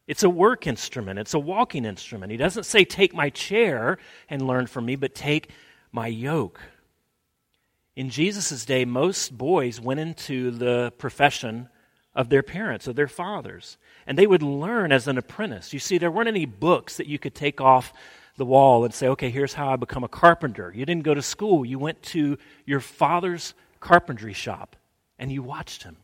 it's 0.07 0.23
a 0.23 0.29
work 0.29 0.67
instrument, 0.67 1.19
it's 1.19 1.33
a 1.33 1.39
walking 1.39 1.85
instrument. 1.85 2.31
He 2.31 2.37
doesn't 2.37 2.65
say, 2.65 2.83
Take 2.83 3.13
my 3.13 3.29
chair 3.29 3.97
and 4.29 4.47
learn 4.47 4.67
from 4.67 4.85
me, 4.85 4.95
but 4.95 5.15
take 5.15 5.49
my 5.91 6.07
yoke. 6.07 6.59
In 7.95 8.09
Jesus' 8.09 8.65
day, 8.65 8.85
most 8.85 9.37
boys 9.37 9.79
went 9.79 9.99
into 9.99 10.51
the 10.51 10.91
profession 10.97 11.69
of 12.15 12.29
their 12.29 12.43
parents, 12.43 12.87
of 12.87 12.95
their 12.95 13.07
fathers, 13.07 13.77
and 14.05 14.17
they 14.17 14.27
would 14.27 14.43
learn 14.43 14.91
as 14.91 15.07
an 15.07 15.17
apprentice. 15.17 15.73
You 15.73 15.79
see, 15.79 15.97
there 15.97 16.11
weren't 16.11 16.27
any 16.27 16.45
books 16.45 16.97
that 16.97 17.07
you 17.07 17.17
could 17.19 17.35
take 17.35 17.61
off 17.61 17.93
the 18.35 18.45
wall 18.45 18.83
and 18.83 18.93
say, 18.93 19.07
okay, 19.09 19.29
here's 19.29 19.53
how 19.53 19.69
I 19.69 19.75
become 19.75 20.03
a 20.03 20.09
carpenter. 20.09 20.71
You 20.75 20.85
didn't 20.85 21.03
go 21.03 21.13
to 21.13 21.21
school, 21.21 21.63
you 21.63 21.79
went 21.79 22.01
to 22.03 22.37
your 22.65 22.79
father's 22.79 23.53
carpentry 23.79 24.33
shop 24.33 24.75
and 25.19 25.31
you 25.31 25.43
watched 25.43 25.83
him 25.83 25.97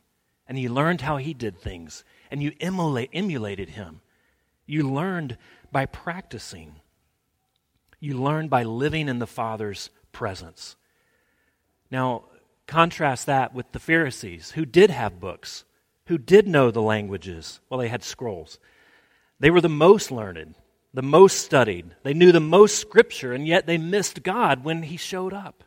and 0.47 0.57
you 0.59 0.69
learned 0.69 1.01
how 1.01 1.17
he 1.17 1.33
did 1.33 1.59
things 1.59 2.03
and 2.31 2.41
you 2.41 2.53
emulate, 2.59 3.09
emulated 3.13 3.69
him. 3.69 4.01
You 4.65 4.89
learned 4.91 5.37
by 5.71 5.85
practicing. 5.85 6.75
You 7.99 8.21
learned 8.21 8.49
by 8.49 8.63
living 8.63 9.07
in 9.07 9.19
the 9.19 9.27
Father's 9.27 9.89
presence. 10.11 10.75
Now, 11.91 12.25
contrast 12.67 13.25
that 13.25 13.53
with 13.53 13.71
the 13.71 13.79
Pharisees, 13.79 14.51
who 14.51 14.65
did 14.65 14.89
have 14.89 15.19
books, 15.19 15.65
who 16.05 16.17
did 16.17 16.47
know 16.47 16.71
the 16.71 16.81
languages. 16.81 17.59
Well, 17.69 17.79
they 17.79 17.87
had 17.87 18.03
scrolls. 18.03 18.59
They 19.39 19.49
were 19.49 19.61
the 19.61 19.69
most 19.69 20.11
learned, 20.11 20.55
the 20.93 21.01
most 21.01 21.39
studied. 21.39 21.95
They 22.03 22.13
knew 22.13 22.31
the 22.31 22.39
most 22.39 22.79
scripture, 22.79 23.33
and 23.33 23.47
yet 23.47 23.65
they 23.65 23.77
missed 23.77 24.23
God 24.23 24.63
when 24.63 24.83
He 24.83 24.97
showed 24.97 25.33
up. 25.33 25.63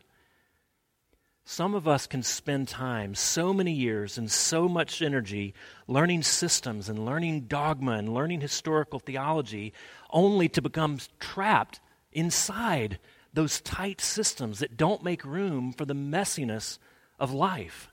Some 1.45 1.75
of 1.75 1.87
us 1.87 2.07
can 2.07 2.23
spend 2.23 2.69
time, 2.69 3.15
so 3.15 3.53
many 3.53 3.73
years, 3.73 4.17
and 4.17 4.31
so 4.31 4.69
much 4.69 5.01
energy 5.01 5.53
learning 5.87 6.23
systems 6.23 6.87
and 6.87 7.05
learning 7.05 7.41
dogma 7.41 7.93
and 7.93 8.13
learning 8.13 8.39
historical 8.41 8.99
theology, 8.99 9.73
only 10.09 10.47
to 10.49 10.61
become 10.61 10.99
trapped 11.19 11.81
inside 12.13 12.97
those 13.33 13.59
tight 13.59 13.99
systems 13.99 14.59
that 14.59 14.77
don't 14.77 15.03
make 15.03 15.25
room 15.25 15.73
for 15.73 15.85
the 15.85 15.95
messiness 15.95 16.77
of 17.19 17.33
life. 17.33 17.89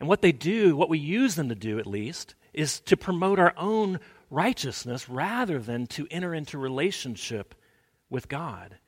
And 0.00 0.08
what 0.08 0.22
they 0.22 0.32
do, 0.32 0.76
what 0.76 0.88
we 0.88 0.98
use 0.98 1.36
them 1.36 1.48
to 1.50 1.54
do 1.54 1.78
at 1.78 1.86
least, 1.86 2.34
is 2.52 2.80
to 2.80 2.96
promote 2.96 3.38
our 3.38 3.54
own 3.56 4.00
righteousness 4.30 5.08
rather 5.08 5.58
than 5.58 5.86
to 5.86 6.08
enter 6.10 6.34
into 6.34 6.58
relationship 6.58 7.54
with 8.10 8.28
God. 8.28 8.78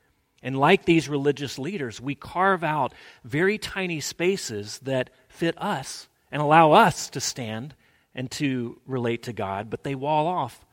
And 0.42 0.58
like 0.58 0.84
these 0.84 1.08
religious 1.08 1.58
leaders, 1.58 2.00
we 2.00 2.14
carve 2.14 2.64
out 2.64 2.94
very 3.24 3.58
tiny 3.58 4.00
spaces 4.00 4.78
that 4.80 5.10
fit 5.28 5.60
us 5.60 6.08
and 6.32 6.40
allow 6.40 6.72
us 6.72 7.10
to 7.10 7.20
stand 7.20 7.74
and 8.14 8.30
to 8.32 8.80
relate 8.86 9.24
to 9.24 9.32
God, 9.32 9.70
but 9.70 9.84
they 9.84 9.94
wall 9.94 10.26
off 10.26 10.64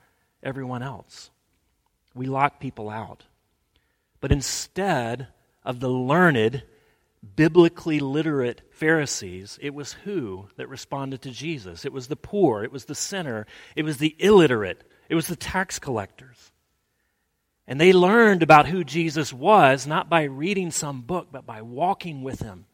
everyone 0.42 0.84
else. 0.84 1.30
We 2.16 2.26
lock 2.26 2.60
people 2.60 2.90
out. 2.90 3.24
But 4.22 4.32
instead 4.32 5.28
of 5.64 5.80
the 5.80 5.90
learned, 5.90 6.64
biblically 7.36 8.00
literate 8.00 8.62
Pharisees, 8.72 9.60
it 9.62 9.74
was 9.74 9.94
who 9.94 10.48
that 10.56 10.70
responded 10.70 11.22
to 11.24 11.32
Jesus? 11.32 11.86
It 11.86 11.94
was 11.94 12.08
the 12.08 12.16
poor, 12.16 12.64
it 12.64 12.72
was 12.72 12.86
the 12.86 12.96
sinner, 12.96 13.46
it 13.76 13.84
was 13.84 13.98
the 13.98 14.16
illiterate, 14.20 14.84
it 15.10 15.16
was 15.16 15.28
the 15.28 15.36
tax 15.36 15.78
collectors. 15.80 16.52
And 17.68 17.82
they 17.82 17.92
learned 17.92 18.44
about 18.44 18.68
who 18.68 18.84
Jesus 18.84 19.34
was 19.34 19.86
not 19.86 20.10
by 20.10 20.24
reading 20.24 20.72
some 20.72 21.02
book, 21.02 21.28
but 21.32 21.46
by 21.46 21.62
walking 21.62 22.24
with 22.24 22.40
him, 22.40 22.66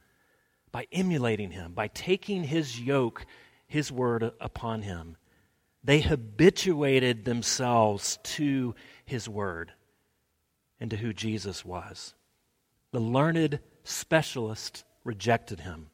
by 0.72 0.88
emulating 0.92 1.52
him, 1.52 1.74
by 1.74 1.88
taking 1.88 2.44
his 2.44 2.80
yoke, 2.80 3.26
his 3.68 3.92
word 3.92 4.32
upon 4.40 4.84
him. 4.84 5.18
They 5.84 6.00
habituated 6.00 7.26
themselves 7.26 8.20
to 8.24 8.76
his 9.06 9.28
word 9.28 9.74
and 10.80 10.92
to 10.92 10.98
who 10.98 11.12
Jesus 11.12 11.66
was. 11.66 12.14
The 12.92 13.00
learned 13.00 13.60
specialists 13.84 14.84
rejected 15.04 15.62
him, 15.62 15.88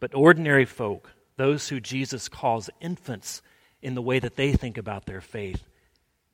but 0.00 0.14
ordinary 0.14 0.64
folk, 0.64 1.12
those 1.36 1.68
who 1.68 1.80
Jesus 1.80 2.28
calls 2.28 2.68
infants 2.80 3.40
in 3.80 3.94
the 3.94 4.02
way 4.02 4.18
that 4.18 4.36
they 4.36 4.52
think 4.52 4.76
about 4.76 5.06
their 5.06 5.20
faith, 5.20 5.62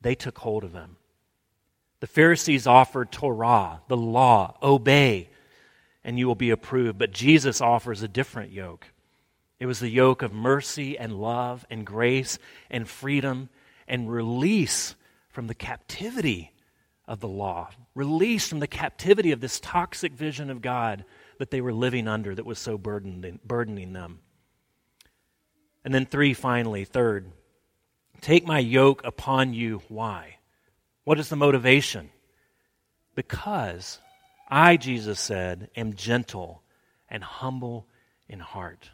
they 0.00 0.14
took 0.14 0.38
hold 0.38 0.64
of 0.64 0.72
him. 0.72 0.96
The 2.00 2.06
Pharisees 2.06 2.66
offered 2.66 3.10
Torah, 3.10 3.80
the 3.88 3.96
law, 3.96 4.56
obey, 4.62 5.30
and 6.04 6.18
you 6.18 6.26
will 6.26 6.34
be 6.34 6.50
approved. 6.50 6.98
But 6.98 7.12
Jesus 7.12 7.60
offers 7.60 8.02
a 8.02 8.08
different 8.08 8.52
yoke. 8.52 8.86
It 9.58 9.66
was 9.66 9.80
the 9.80 9.88
yoke 9.88 10.22
of 10.22 10.32
mercy 10.32 10.96
and 10.96 11.12
love 11.12 11.66
and 11.68 11.84
grace 11.84 12.38
and 12.70 12.88
freedom 12.88 13.48
and 13.88 14.10
release 14.10 14.94
from 15.30 15.48
the 15.48 15.54
captivity 15.54 16.52
of 17.08 17.20
the 17.20 17.28
law, 17.28 17.70
release 17.94 18.46
from 18.46 18.60
the 18.60 18.66
captivity 18.66 19.32
of 19.32 19.40
this 19.40 19.58
toxic 19.58 20.12
vision 20.12 20.50
of 20.50 20.62
God 20.62 21.04
that 21.38 21.50
they 21.50 21.60
were 21.60 21.72
living 21.72 22.06
under 22.06 22.34
that 22.34 22.46
was 22.46 22.58
so 22.58 22.78
burdening, 22.78 23.40
burdening 23.44 23.92
them. 23.92 24.20
And 25.84 25.94
then, 25.94 26.06
three, 26.06 26.34
finally, 26.34 26.84
third, 26.84 27.32
take 28.20 28.46
my 28.46 28.58
yoke 28.58 29.02
upon 29.04 29.54
you. 29.54 29.82
Why? 29.88 30.37
What 31.08 31.18
is 31.18 31.30
the 31.30 31.36
motivation? 31.36 32.10
Because 33.14 33.98
I, 34.46 34.76
Jesus 34.76 35.18
said, 35.18 35.70
am 35.74 35.94
gentle 35.94 36.60
and 37.08 37.24
humble 37.24 37.86
in 38.28 38.40
heart. 38.40 38.90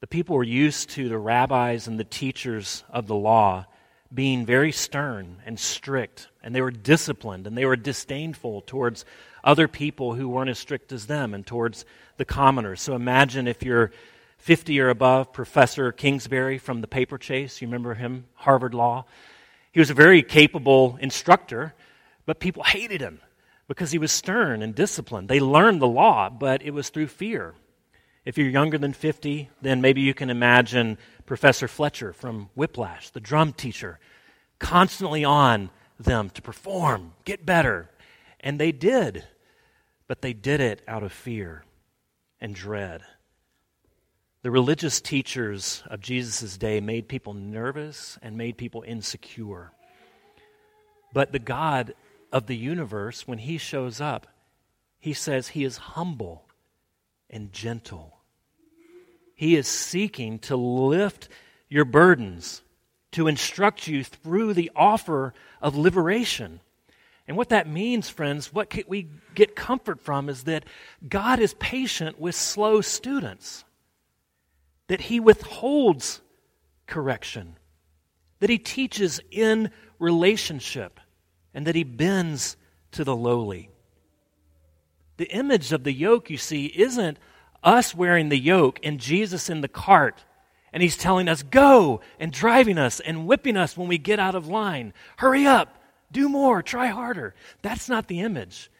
The 0.00 0.06
people 0.06 0.36
were 0.36 0.42
used 0.42 0.90
to 0.90 1.08
the 1.08 1.16
rabbis 1.16 1.88
and 1.88 1.98
the 1.98 2.04
teachers 2.04 2.84
of 2.90 3.06
the 3.06 3.14
law 3.14 3.64
being 4.12 4.44
very 4.44 4.72
stern 4.72 5.38
and 5.46 5.58
strict, 5.58 6.28
and 6.42 6.54
they 6.54 6.60
were 6.60 6.70
disciplined 6.70 7.46
and 7.46 7.56
they 7.56 7.64
were 7.64 7.74
disdainful 7.74 8.60
towards 8.60 9.06
other 9.42 9.68
people 9.68 10.16
who 10.16 10.28
weren't 10.28 10.50
as 10.50 10.58
strict 10.58 10.92
as 10.92 11.06
them 11.06 11.32
and 11.32 11.46
towards 11.46 11.86
the 12.18 12.26
commoners. 12.26 12.82
So 12.82 12.94
imagine 12.94 13.48
if 13.48 13.62
you're 13.62 13.90
50 14.36 14.78
or 14.80 14.90
above, 14.90 15.32
Professor 15.32 15.92
Kingsbury 15.92 16.58
from 16.58 16.82
the 16.82 16.88
paper 16.88 17.16
chase, 17.16 17.62
you 17.62 17.68
remember 17.68 17.94
him, 17.94 18.26
Harvard 18.34 18.74
Law. 18.74 19.06
He 19.76 19.80
was 19.80 19.90
a 19.90 19.94
very 19.94 20.22
capable 20.22 20.96
instructor, 21.02 21.74
but 22.24 22.40
people 22.40 22.62
hated 22.62 23.02
him 23.02 23.20
because 23.68 23.90
he 23.90 23.98
was 23.98 24.10
stern 24.10 24.62
and 24.62 24.74
disciplined. 24.74 25.28
They 25.28 25.38
learned 25.38 25.82
the 25.82 25.86
law, 25.86 26.30
but 26.30 26.62
it 26.62 26.70
was 26.70 26.88
through 26.88 27.08
fear. 27.08 27.52
If 28.24 28.38
you're 28.38 28.48
younger 28.48 28.78
than 28.78 28.94
50, 28.94 29.50
then 29.60 29.82
maybe 29.82 30.00
you 30.00 30.14
can 30.14 30.30
imagine 30.30 30.96
Professor 31.26 31.68
Fletcher 31.68 32.14
from 32.14 32.48
Whiplash, 32.54 33.10
the 33.10 33.20
drum 33.20 33.52
teacher, 33.52 33.98
constantly 34.58 35.26
on 35.26 35.68
them 36.00 36.30
to 36.30 36.40
perform, 36.40 37.12
get 37.26 37.44
better. 37.44 37.90
And 38.40 38.58
they 38.58 38.72
did, 38.72 39.24
but 40.08 40.22
they 40.22 40.32
did 40.32 40.62
it 40.62 40.80
out 40.88 41.02
of 41.02 41.12
fear 41.12 41.66
and 42.40 42.54
dread. 42.54 43.02
The 44.46 44.52
religious 44.52 45.00
teachers 45.00 45.82
of 45.90 45.98
Jesus' 45.98 46.56
day 46.56 46.78
made 46.78 47.08
people 47.08 47.34
nervous 47.34 48.16
and 48.22 48.36
made 48.36 48.56
people 48.56 48.84
insecure. 48.86 49.72
But 51.12 51.32
the 51.32 51.40
God 51.40 51.94
of 52.30 52.46
the 52.46 52.56
universe, 52.56 53.26
when 53.26 53.38
he 53.38 53.58
shows 53.58 54.00
up, 54.00 54.28
he 55.00 55.14
says 55.14 55.48
he 55.48 55.64
is 55.64 55.78
humble 55.78 56.44
and 57.28 57.52
gentle. 57.52 58.20
He 59.34 59.56
is 59.56 59.66
seeking 59.66 60.38
to 60.38 60.54
lift 60.54 61.28
your 61.68 61.84
burdens, 61.84 62.62
to 63.10 63.26
instruct 63.26 63.88
you 63.88 64.04
through 64.04 64.54
the 64.54 64.70
offer 64.76 65.34
of 65.60 65.76
liberation. 65.76 66.60
And 67.26 67.36
what 67.36 67.48
that 67.48 67.68
means, 67.68 68.08
friends, 68.10 68.54
what 68.54 68.72
we 68.86 69.08
get 69.34 69.56
comfort 69.56 70.00
from 70.00 70.28
is 70.28 70.44
that 70.44 70.66
God 71.08 71.40
is 71.40 71.52
patient 71.54 72.20
with 72.20 72.36
slow 72.36 72.80
students 72.80 73.64
that 74.88 75.02
he 75.02 75.20
withholds 75.20 76.20
correction, 76.86 77.56
that 78.40 78.50
he 78.50 78.58
teaches 78.58 79.20
in 79.30 79.70
relationship, 79.98 81.00
and 81.54 81.66
that 81.66 81.74
he 81.74 81.84
bends 81.84 82.56
to 82.92 83.04
the 83.04 83.16
lowly. 83.16 83.70
The 85.16 85.30
image 85.30 85.72
of 85.72 85.84
the 85.84 85.92
yoke, 85.92 86.30
you 86.30 86.36
see, 86.36 86.66
isn't 86.66 87.18
us 87.62 87.94
wearing 87.94 88.28
the 88.28 88.38
yoke 88.38 88.78
and 88.82 89.00
Jesus 89.00 89.48
in 89.48 89.60
the 89.60 89.68
cart, 89.68 90.24
and 90.72 90.82
he's 90.82 90.96
telling 90.96 91.28
us, 91.28 91.42
go, 91.42 92.00
and 92.20 92.30
driving 92.30 92.76
us 92.76 93.00
and 93.00 93.26
whipping 93.26 93.56
us 93.56 93.76
when 93.76 93.88
we 93.88 93.98
get 93.98 94.20
out 94.20 94.34
of 94.34 94.46
line. 94.46 94.92
Hurry 95.16 95.46
up, 95.46 95.82
do 96.12 96.28
more, 96.28 96.62
try 96.62 96.88
harder. 96.88 97.34
That's 97.62 97.88
not 97.88 98.08
the 98.08 98.20
image. 98.20 98.70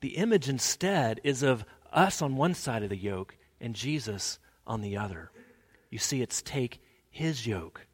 The 0.00 0.16
image 0.16 0.48
instead 0.48 1.20
is 1.24 1.42
of 1.42 1.64
us 1.92 2.20
on 2.20 2.36
one 2.36 2.54
side 2.54 2.82
of 2.82 2.90
the 2.90 2.96
yoke 2.96 3.36
and 3.60 3.74
Jesus 3.74 4.38
on 4.66 4.80
the 4.80 4.96
other. 4.96 5.30
You 5.90 5.98
see, 5.98 6.22
it's 6.22 6.42
take 6.42 6.82
his 7.10 7.46
yoke. 7.46 7.86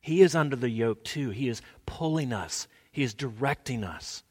He 0.00 0.22
is 0.22 0.34
under 0.34 0.56
the 0.56 0.70
yoke 0.70 1.04
too. 1.04 1.30
He 1.30 1.48
is 1.48 1.62
pulling 1.86 2.32
us, 2.32 2.68
he 2.90 3.02
is 3.02 3.14
directing 3.14 3.84
us. 3.84 4.22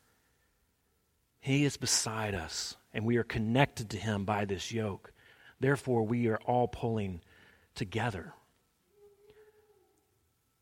He 1.40 1.66
is 1.66 1.76
beside 1.76 2.36
us, 2.36 2.76
and 2.94 3.04
we 3.04 3.18
are 3.18 3.24
connected 3.24 3.90
to 3.90 3.98
him 3.98 4.26
by 4.26 4.46
this 4.46 4.72
yoke. 4.72 5.12
Therefore, 5.60 6.04
we 6.04 6.28
are 6.28 6.40
all 6.46 6.68
pulling 6.68 7.22
together. 7.74 8.34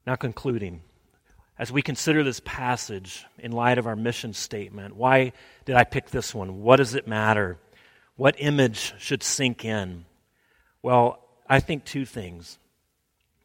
Now, 0.07 0.15
concluding, 0.15 0.81
as 1.57 1.71
we 1.71 1.81
consider 1.81 2.23
this 2.23 2.41
passage 2.45 3.25
in 3.38 3.51
light 3.51 3.77
of 3.77 3.88
our 3.88 3.97
mission 3.97 4.33
statement, 4.33 4.95
why 4.95 5.33
did 5.65 5.75
I 5.75 5.83
pick 5.83 6.09
this 6.09 6.33
one? 6.33 6.62
What 6.62 6.77
does 6.77 6.95
it 6.95 7.07
matter? 7.07 7.57
What 8.15 8.35
image 8.38 8.93
should 8.97 9.21
sink 9.21 9.65
in? 9.65 10.05
Well, 10.81 11.19
I 11.49 11.59
think 11.59 11.83
two 11.83 12.05
things. 12.05 12.59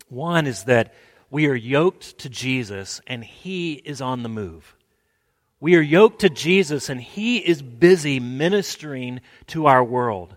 One 0.09 0.47
is 0.47 0.65
that 0.65 0.93
we 1.31 1.47
are 1.47 1.55
yoked 1.55 2.19
to 2.19 2.29
Jesus 2.29 3.01
and 3.07 3.25
he 3.25 3.73
is 3.73 4.01
on 4.01 4.23
the 4.23 4.29
move. 4.29 4.77
We 5.59 5.77
are 5.77 5.81
yoked 5.81 6.21
to 6.21 6.29
Jesus 6.29 6.91
and 6.91 7.01
he 7.01 7.39
is 7.39 7.63
busy 7.63 8.21
ministering 8.21 9.21
to 9.49 9.67
our 9.67 9.83
world. 9.83 10.37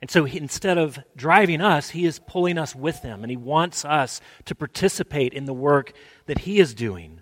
And 0.00 0.10
so 0.10 0.24
he, 0.24 0.38
instead 0.38 0.78
of 0.78 0.98
driving 1.16 1.60
us, 1.60 1.90
he 1.90 2.06
is 2.06 2.20
pulling 2.20 2.56
us 2.56 2.74
with 2.74 3.00
him, 3.00 3.24
and 3.24 3.30
he 3.30 3.36
wants 3.36 3.84
us 3.84 4.20
to 4.44 4.54
participate 4.54 5.32
in 5.32 5.44
the 5.44 5.52
work 5.52 5.92
that 6.26 6.38
he 6.38 6.60
is 6.60 6.72
doing. 6.72 7.20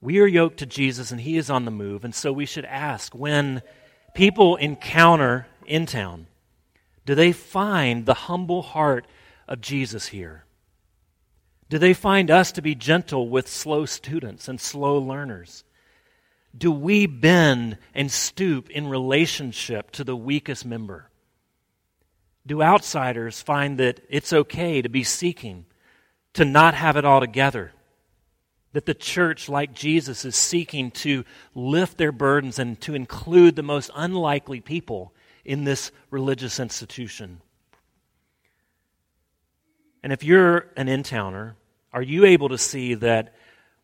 We 0.00 0.20
are 0.20 0.26
yoked 0.26 0.58
to 0.58 0.66
Jesus, 0.66 1.10
and 1.10 1.20
he 1.20 1.36
is 1.36 1.50
on 1.50 1.64
the 1.64 1.70
move, 1.70 2.04
and 2.04 2.14
so 2.14 2.32
we 2.32 2.46
should 2.46 2.64
ask 2.66 3.14
when 3.14 3.62
people 4.14 4.54
encounter 4.56 5.46
in 5.66 5.86
town, 5.86 6.28
do 7.04 7.14
they 7.14 7.32
find 7.32 8.06
the 8.06 8.14
humble 8.14 8.62
heart 8.62 9.06
of 9.46 9.60
Jesus 9.60 10.08
here? 10.08 10.44
Do 11.68 11.78
they 11.78 11.94
find 11.94 12.30
us 12.30 12.52
to 12.52 12.62
be 12.62 12.74
gentle 12.74 13.28
with 13.28 13.48
slow 13.48 13.86
students 13.86 14.48
and 14.48 14.60
slow 14.60 14.98
learners? 14.98 15.64
do 16.56 16.70
we 16.70 17.06
bend 17.06 17.78
and 17.94 18.10
stoop 18.10 18.70
in 18.70 18.88
relationship 18.88 19.90
to 19.92 20.04
the 20.04 20.16
weakest 20.16 20.64
member? 20.64 21.10
Do 22.46 22.62
outsiders 22.62 23.42
find 23.42 23.78
that 23.78 24.00
it's 24.08 24.32
okay 24.32 24.82
to 24.82 24.88
be 24.88 25.02
seeking, 25.02 25.66
to 26.34 26.44
not 26.44 26.74
have 26.74 26.96
it 26.96 27.04
all 27.04 27.20
together? 27.20 27.72
That 28.72 28.86
the 28.86 28.94
church, 28.94 29.48
like 29.48 29.72
Jesus, 29.72 30.24
is 30.24 30.36
seeking 30.36 30.90
to 30.92 31.24
lift 31.54 31.96
their 31.96 32.12
burdens 32.12 32.58
and 32.58 32.80
to 32.82 32.94
include 32.94 33.56
the 33.56 33.62
most 33.62 33.90
unlikely 33.94 34.60
people 34.60 35.14
in 35.44 35.64
this 35.64 35.92
religious 36.10 36.58
institution. 36.58 37.40
And 40.02 40.12
if 40.12 40.22
you're 40.22 40.66
an 40.76 40.88
in 40.88 41.02
towner, 41.02 41.56
are 41.92 42.02
you 42.02 42.24
able 42.24 42.50
to 42.50 42.58
see 42.58 42.94
that 42.94 43.34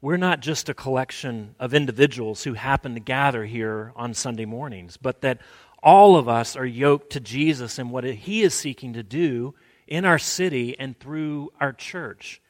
we're 0.03 0.17
not 0.17 0.41
just 0.41 0.69
a 0.69 0.75
collection 0.75 1.55
of 1.59 1.75
individuals 1.75 2.43
who 2.43 2.55
happen 2.55 2.95
to 2.95 3.01
gather 3.01 3.45
here 3.45 3.93
on 3.97 4.15
Sunday 4.15 4.47
mornings, 4.47 4.97
but 4.97 5.21
that 5.21 5.41
all 5.83 6.17
of 6.17 6.29
us 6.29 6.57
are 6.57 6.67
yoked 6.67 7.11
to 7.11 7.21
Jesus 7.21 7.79
and 7.79 7.91
what 7.91 8.05
he 8.05 8.43
is 8.43 8.55
seeking 8.55 8.95
to 8.95 9.03
do 9.03 9.55
in 9.87 10.05
our 10.05 10.19
city 10.19 10.79
and 10.79 10.99
through 10.99 11.53
our 11.61 11.73
church. 11.73 12.41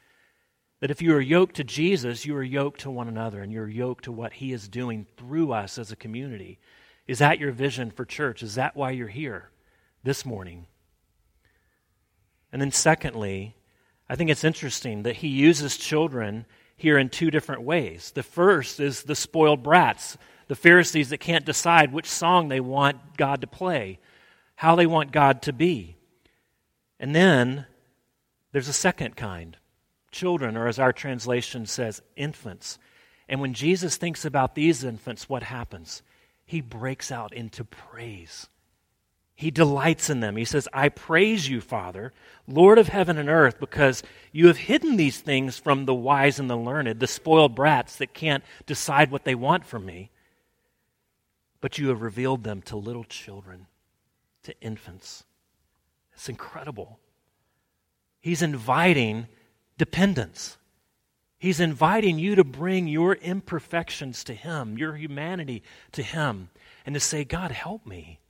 That 0.80 0.90
if 0.90 1.02
you 1.02 1.14
are 1.14 1.20
yoked 1.20 1.56
to 1.56 1.64
Jesus, 1.64 2.24
you 2.24 2.36
are 2.36 2.42
yoked 2.42 2.80
to 2.80 2.90
one 2.90 3.08
another 3.08 3.42
and 3.42 3.52
you're 3.52 3.68
yoked 3.68 4.04
to 4.04 4.12
what 4.12 4.32
he 4.34 4.52
is 4.52 4.68
doing 4.68 5.06
through 5.16 5.52
us 5.52 5.78
as 5.78 5.92
a 5.92 5.96
community. 5.96 6.58
Is 7.10 7.18
that 7.18 7.40
your 7.40 7.50
vision 7.50 7.90
for 7.90 8.04
church? 8.04 8.40
Is 8.40 8.54
that 8.54 8.76
why 8.76 8.92
you're 8.92 9.08
here 9.08 9.50
this 10.04 10.24
morning? 10.24 10.66
And 12.52 12.62
then, 12.62 12.70
secondly, 12.70 13.56
I 14.08 14.14
think 14.14 14.30
it's 14.30 14.44
interesting 14.44 15.02
that 15.02 15.16
he 15.16 15.26
uses 15.26 15.76
children 15.76 16.46
here 16.76 16.96
in 16.96 17.08
two 17.08 17.32
different 17.32 17.62
ways. 17.62 18.12
The 18.14 18.22
first 18.22 18.78
is 18.78 19.02
the 19.02 19.16
spoiled 19.16 19.64
brats, 19.64 20.18
the 20.46 20.54
Pharisees 20.54 21.08
that 21.08 21.18
can't 21.18 21.44
decide 21.44 21.92
which 21.92 22.06
song 22.06 22.46
they 22.46 22.60
want 22.60 23.16
God 23.16 23.40
to 23.40 23.48
play, 23.48 23.98
how 24.54 24.76
they 24.76 24.86
want 24.86 25.10
God 25.10 25.42
to 25.42 25.52
be. 25.52 25.96
And 27.00 27.12
then 27.12 27.66
there's 28.52 28.68
a 28.68 28.72
second 28.72 29.16
kind 29.16 29.56
children, 30.12 30.56
or 30.56 30.68
as 30.68 30.78
our 30.78 30.92
translation 30.92 31.66
says, 31.66 32.02
infants. 32.14 32.78
And 33.28 33.40
when 33.40 33.52
Jesus 33.52 33.96
thinks 33.96 34.24
about 34.24 34.54
these 34.54 34.84
infants, 34.84 35.28
what 35.28 35.42
happens? 35.42 36.04
He 36.50 36.60
breaks 36.60 37.12
out 37.12 37.32
into 37.32 37.62
praise. 37.62 38.48
He 39.36 39.52
delights 39.52 40.10
in 40.10 40.18
them. 40.18 40.34
He 40.34 40.44
says, 40.44 40.66
I 40.72 40.88
praise 40.88 41.48
you, 41.48 41.60
Father, 41.60 42.12
Lord 42.48 42.76
of 42.76 42.88
heaven 42.88 43.18
and 43.18 43.28
earth, 43.28 43.60
because 43.60 44.02
you 44.32 44.48
have 44.48 44.56
hidden 44.56 44.96
these 44.96 45.20
things 45.20 45.58
from 45.58 45.84
the 45.84 45.94
wise 45.94 46.40
and 46.40 46.50
the 46.50 46.56
learned, 46.56 46.98
the 46.98 47.06
spoiled 47.06 47.54
brats 47.54 47.94
that 47.98 48.14
can't 48.14 48.42
decide 48.66 49.12
what 49.12 49.22
they 49.22 49.36
want 49.36 49.64
from 49.64 49.86
me. 49.86 50.10
But 51.60 51.78
you 51.78 51.86
have 51.90 52.02
revealed 52.02 52.42
them 52.42 52.62
to 52.62 52.76
little 52.76 53.04
children, 53.04 53.68
to 54.42 54.60
infants. 54.60 55.22
It's 56.14 56.28
incredible. 56.28 56.98
He's 58.20 58.42
inviting 58.42 59.28
dependence. 59.78 60.56
He's 61.40 61.58
inviting 61.58 62.18
you 62.18 62.34
to 62.34 62.44
bring 62.44 62.86
your 62.86 63.14
imperfections 63.14 64.24
to 64.24 64.34
Him, 64.34 64.76
your 64.76 64.94
humanity 64.94 65.62
to 65.92 66.02
Him, 66.02 66.50
and 66.84 66.94
to 66.94 67.00
say, 67.00 67.24
God, 67.24 67.50
help 67.50 67.86
me. 67.86 68.20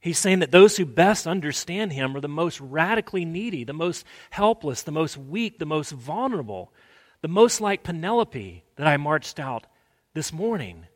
He's 0.00 0.18
saying 0.18 0.38
that 0.40 0.50
those 0.50 0.76
who 0.78 0.84
best 0.84 1.28
understand 1.28 1.92
him 1.92 2.16
are 2.16 2.20
the 2.20 2.26
most 2.26 2.60
radically 2.60 3.24
needy, 3.24 3.62
the 3.62 3.72
most 3.72 4.04
helpless, 4.30 4.82
the 4.82 4.90
most 4.90 5.16
weak, 5.16 5.60
the 5.60 5.64
most 5.64 5.92
vulnerable, 5.92 6.72
the 7.20 7.28
most 7.28 7.60
like 7.60 7.84
Penelope 7.84 8.64
that 8.74 8.86
I 8.88 8.96
marched 8.96 9.38
out 9.38 9.64
this 10.12 10.32
morning. 10.32 10.86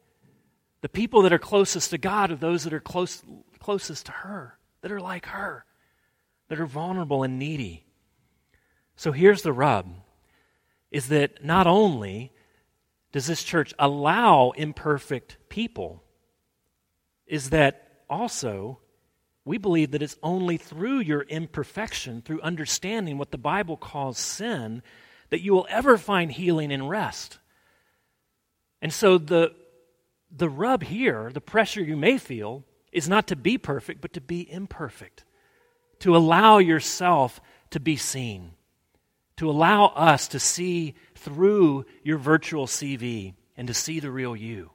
The 0.81 0.89
people 0.89 1.23
that 1.23 1.33
are 1.33 1.39
closest 1.39 1.91
to 1.91 1.99
God 1.99 2.33
are 2.33 2.37
those 2.37 2.65
that 2.65 2.73
are 2.73 2.81
close, 2.81 3.23
closest 3.61 4.07
to 4.07 4.13
her, 4.13 4.59
that 4.81 4.91
are 4.91 5.01
like 5.01 5.27
her, 5.27 5.65
that 6.49 6.59
are 6.59 6.67
vulnerable 6.67 7.23
and 7.23 7.39
needy. 7.39 7.85
So 8.97 9.13
here's 9.13 9.43
the 9.43 9.53
rub 9.53 9.87
is 10.91 11.09
that 11.09 11.45
not 11.45 11.67
only 11.67 12.33
does 13.13 13.27
this 13.27 13.43
church 13.43 13.75
allow 13.79 14.51
imperfect 14.53 15.37
people, 15.49 16.03
is 17.27 17.51
that 17.51 18.03
also 18.09 18.79
we 19.47 19.59
believe 19.59 19.93
that 19.93 20.03
it's 20.03 20.19
only 20.25 20.57
through 20.57 20.99
your 20.99 21.23
imperfection, 21.23 22.21
through 22.21 22.41
understanding 22.41 23.17
what 23.17 23.31
the 23.31 23.39
Bible 23.39 23.77
calls 23.77 24.19
sin, 24.19 24.83
that 25.31 25.41
you 25.41 25.53
will 25.55 25.69
ever 25.71 25.97
find 25.97 26.33
healing 26.33 26.73
and 26.73 26.91
rest. 26.91 27.39
And 28.83 28.93
so 28.93 29.19
the, 29.19 29.55
the 30.31 30.49
rub 30.49 30.83
here, 30.83 31.31
the 31.33 31.41
pressure 31.41 31.81
you 31.81 31.97
may 31.97 32.19
feel, 32.19 32.65
is 32.91 33.09
not 33.09 33.29
to 33.29 33.37
be 33.37 33.57
perfect, 33.57 34.01
but 34.01 34.13
to 34.15 34.21
be 34.21 34.51
imperfect. 34.51 35.25
To 36.01 36.17
allow 36.17 36.59
yourself 36.59 37.41
to 37.71 37.79
be 37.79 37.97
seen. 37.97 38.56
To 39.39 39.51
allow 39.51 39.87
us 39.87 40.29
to 40.29 40.41
see 40.41 40.95
through 41.15 41.85
your 42.03 42.19
virtual 42.19 42.67
CV 42.67 43.35
and 43.57 43.69
to 43.69 43.75
see 43.75 44.01
the 44.01 44.11
real 44.11 44.35
you. 44.35 44.71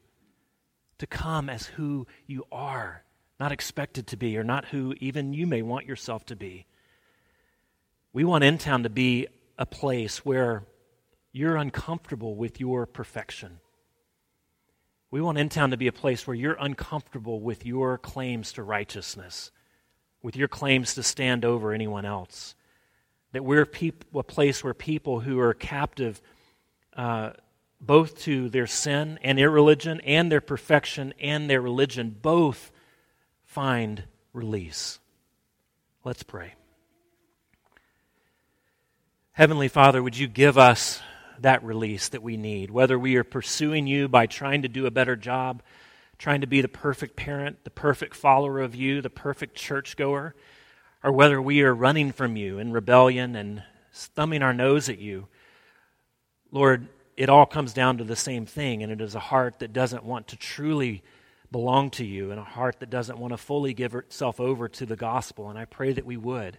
To 0.99 1.07
come 1.07 1.49
as 1.49 1.65
who 1.65 2.05
you 2.27 2.45
are 2.51 3.03
not 3.41 3.51
expected 3.51 4.05
to 4.05 4.17
be, 4.17 4.37
or 4.37 4.43
not 4.43 4.65
who 4.65 4.93
even 4.99 5.33
you 5.33 5.47
may 5.47 5.63
want 5.63 5.87
yourself 5.87 6.23
to 6.27 6.35
be. 6.35 6.67
We 8.13 8.23
want 8.23 8.43
In 8.43 8.59
Town 8.59 8.83
to 8.83 8.89
be 8.89 9.29
a 9.57 9.65
place 9.65 10.23
where 10.23 10.63
you're 11.31 11.55
uncomfortable 11.55 12.35
with 12.35 12.59
your 12.59 12.85
perfection. 12.85 13.59
We 15.09 15.21
want 15.21 15.39
In 15.39 15.49
Town 15.49 15.71
to 15.71 15.77
be 15.77 15.87
a 15.87 15.91
place 15.91 16.27
where 16.27 16.35
you're 16.35 16.55
uncomfortable 16.59 17.41
with 17.41 17.65
your 17.65 17.97
claims 17.97 18.53
to 18.53 18.61
righteousness, 18.61 19.49
with 20.21 20.35
your 20.35 20.47
claims 20.47 20.93
to 20.93 21.01
stand 21.01 21.43
over 21.43 21.73
anyone 21.73 22.05
else. 22.05 22.53
That 23.31 23.43
we're 23.43 23.65
peop- 23.65 24.05
a 24.13 24.23
place 24.23 24.63
where 24.63 24.73
people 24.73 25.21
who 25.21 25.39
are 25.39 25.53
captive 25.53 26.21
uh, 26.95 27.31
both 27.79 28.19
to 28.23 28.49
their 28.49 28.67
sin 28.67 29.19
and 29.23 29.39
irreligion 29.39 30.01
and 30.01 30.31
their 30.31 30.41
perfection 30.41 31.13
and 31.19 31.49
their 31.49 31.61
religion 31.61 32.15
both 32.21 32.71
find 33.45 34.03
release. 34.33 34.99
Let's 36.03 36.23
pray. 36.23 36.53
Heavenly 39.33 39.67
Father, 39.67 40.03
would 40.03 40.17
you 40.17 40.27
give 40.27 40.57
us 40.57 41.01
that 41.39 41.63
release 41.63 42.09
that 42.09 42.21
we 42.21 42.37
need, 42.37 42.69
whether 42.69 42.99
we 42.99 43.15
are 43.15 43.23
pursuing 43.23 43.87
you 43.87 44.07
by 44.07 44.27
trying 44.27 44.61
to 44.61 44.67
do 44.67 44.85
a 44.85 44.91
better 44.91 45.15
job, 45.15 45.63
trying 46.17 46.41
to 46.41 46.47
be 46.47 46.61
the 46.61 46.67
perfect 46.67 47.15
parent, 47.15 47.63
the 47.63 47.71
perfect 47.71 48.15
follower 48.15 48.59
of 48.59 48.75
you, 48.75 49.01
the 49.01 49.09
perfect 49.09 49.55
churchgoer, 49.55 50.35
or 51.03 51.11
whether 51.11 51.41
we 51.41 51.61
are 51.61 51.73
running 51.73 52.11
from 52.11 52.35
you 52.35 52.59
in 52.59 52.71
rebellion 52.71 53.35
and 53.35 53.63
thumbing 53.93 54.41
our 54.41 54.53
nose 54.53 54.89
at 54.89 54.99
you. 54.99 55.27
Lord, 56.51 56.87
it 57.17 57.29
all 57.29 57.45
comes 57.45 57.73
down 57.73 57.97
to 57.97 58.03
the 58.03 58.15
same 58.15 58.45
thing, 58.45 58.83
and 58.83 58.91
it 58.91 59.01
is 59.01 59.15
a 59.15 59.19
heart 59.19 59.59
that 59.59 59.73
doesn't 59.73 60.03
want 60.03 60.27
to 60.29 60.37
truly 60.37 61.03
belong 61.51 61.89
to 61.91 62.05
you 62.05 62.31
and 62.31 62.39
a 62.39 62.43
heart 62.43 62.79
that 62.79 62.89
doesn't 62.89 63.17
want 63.17 63.33
to 63.33 63.37
fully 63.37 63.73
give 63.73 63.93
itself 63.93 64.39
over 64.39 64.67
to 64.69 64.85
the 64.85 64.95
gospel. 64.95 65.49
And 65.49 65.59
I 65.59 65.65
pray 65.65 65.91
that 65.93 66.05
we 66.05 66.17
would. 66.17 66.57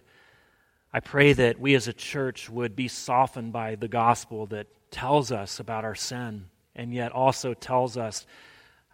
I 0.93 0.99
pray 0.99 1.33
that 1.33 1.59
we 1.59 1.73
as 1.73 1.87
a 1.87 1.93
church 1.93 2.49
would 2.49 2.75
be 2.75 2.87
softened 2.87 3.51
by 3.51 3.75
the 3.75 3.87
gospel 3.87 4.45
that 4.47 4.67
tells 4.91 5.31
us 5.31 5.59
about 5.59 5.83
our 5.83 5.95
sin 5.95 6.45
and 6.75 6.93
yet 6.93 7.11
also 7.11 7.55
tells 7.55 7.97
us 7.97 8.27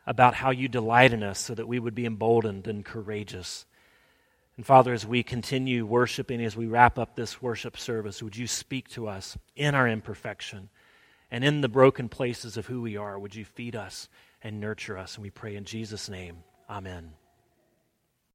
about 0.07 0.33
how 0.33 0.51
you 0.51 0.69
delight 0.69 1.11
in 1.11 1.23
us 1.23 1.39
so 1.39 1.53
that 1.53 1.67
we 1.67 1.77
would 1.77 1.95
be 1.95 2.05
emboldened 2.05 2.67
and 2.67 2.85
courageous. 2.85 3.65
And 4.59 4.65
Father, 4.65 4.91
as 4.91 5.07
we 5.07 5.23
continue 5.23 5.85
worshiping, 5.85 6.43
as 6.43 6.57
we 6.57 6.67
wrap 6.67 6.99
up 6.99 7.15
this 7.15 7.41
worship 7.41 7.77
service, 7.77 8.21
would 8.21 8.35
you 8.35 8.45
speak 8.45 8.89
to 8.89 9.07
us 9.07 9.37
in 9.55 9.73
our 9.73 9.87
imperfection 9.87 10.67
and 11.31 11.45
in 11.45 11.61
the 11.61 11.69
broken 11.69 12.09
places 12.09 12.57
of 12.57 12.65
who 12.65 12.81
we 12.81 12.97
are? 12.97 13.17
Would 13.17 13.35
you 13.35 13.45
feed 13.45 13.73
us 13.73 14.09
and 14.43 14.59
nurture 14.59 14.97
us? 14.97 15.15
And 15.15 15.23
we 15.23 15.29
pray 15.29 15.55
in 15.55 15.63
Jesus' 15.63 16.09
name. 16.09 16.43
Amen. 16.69 17.13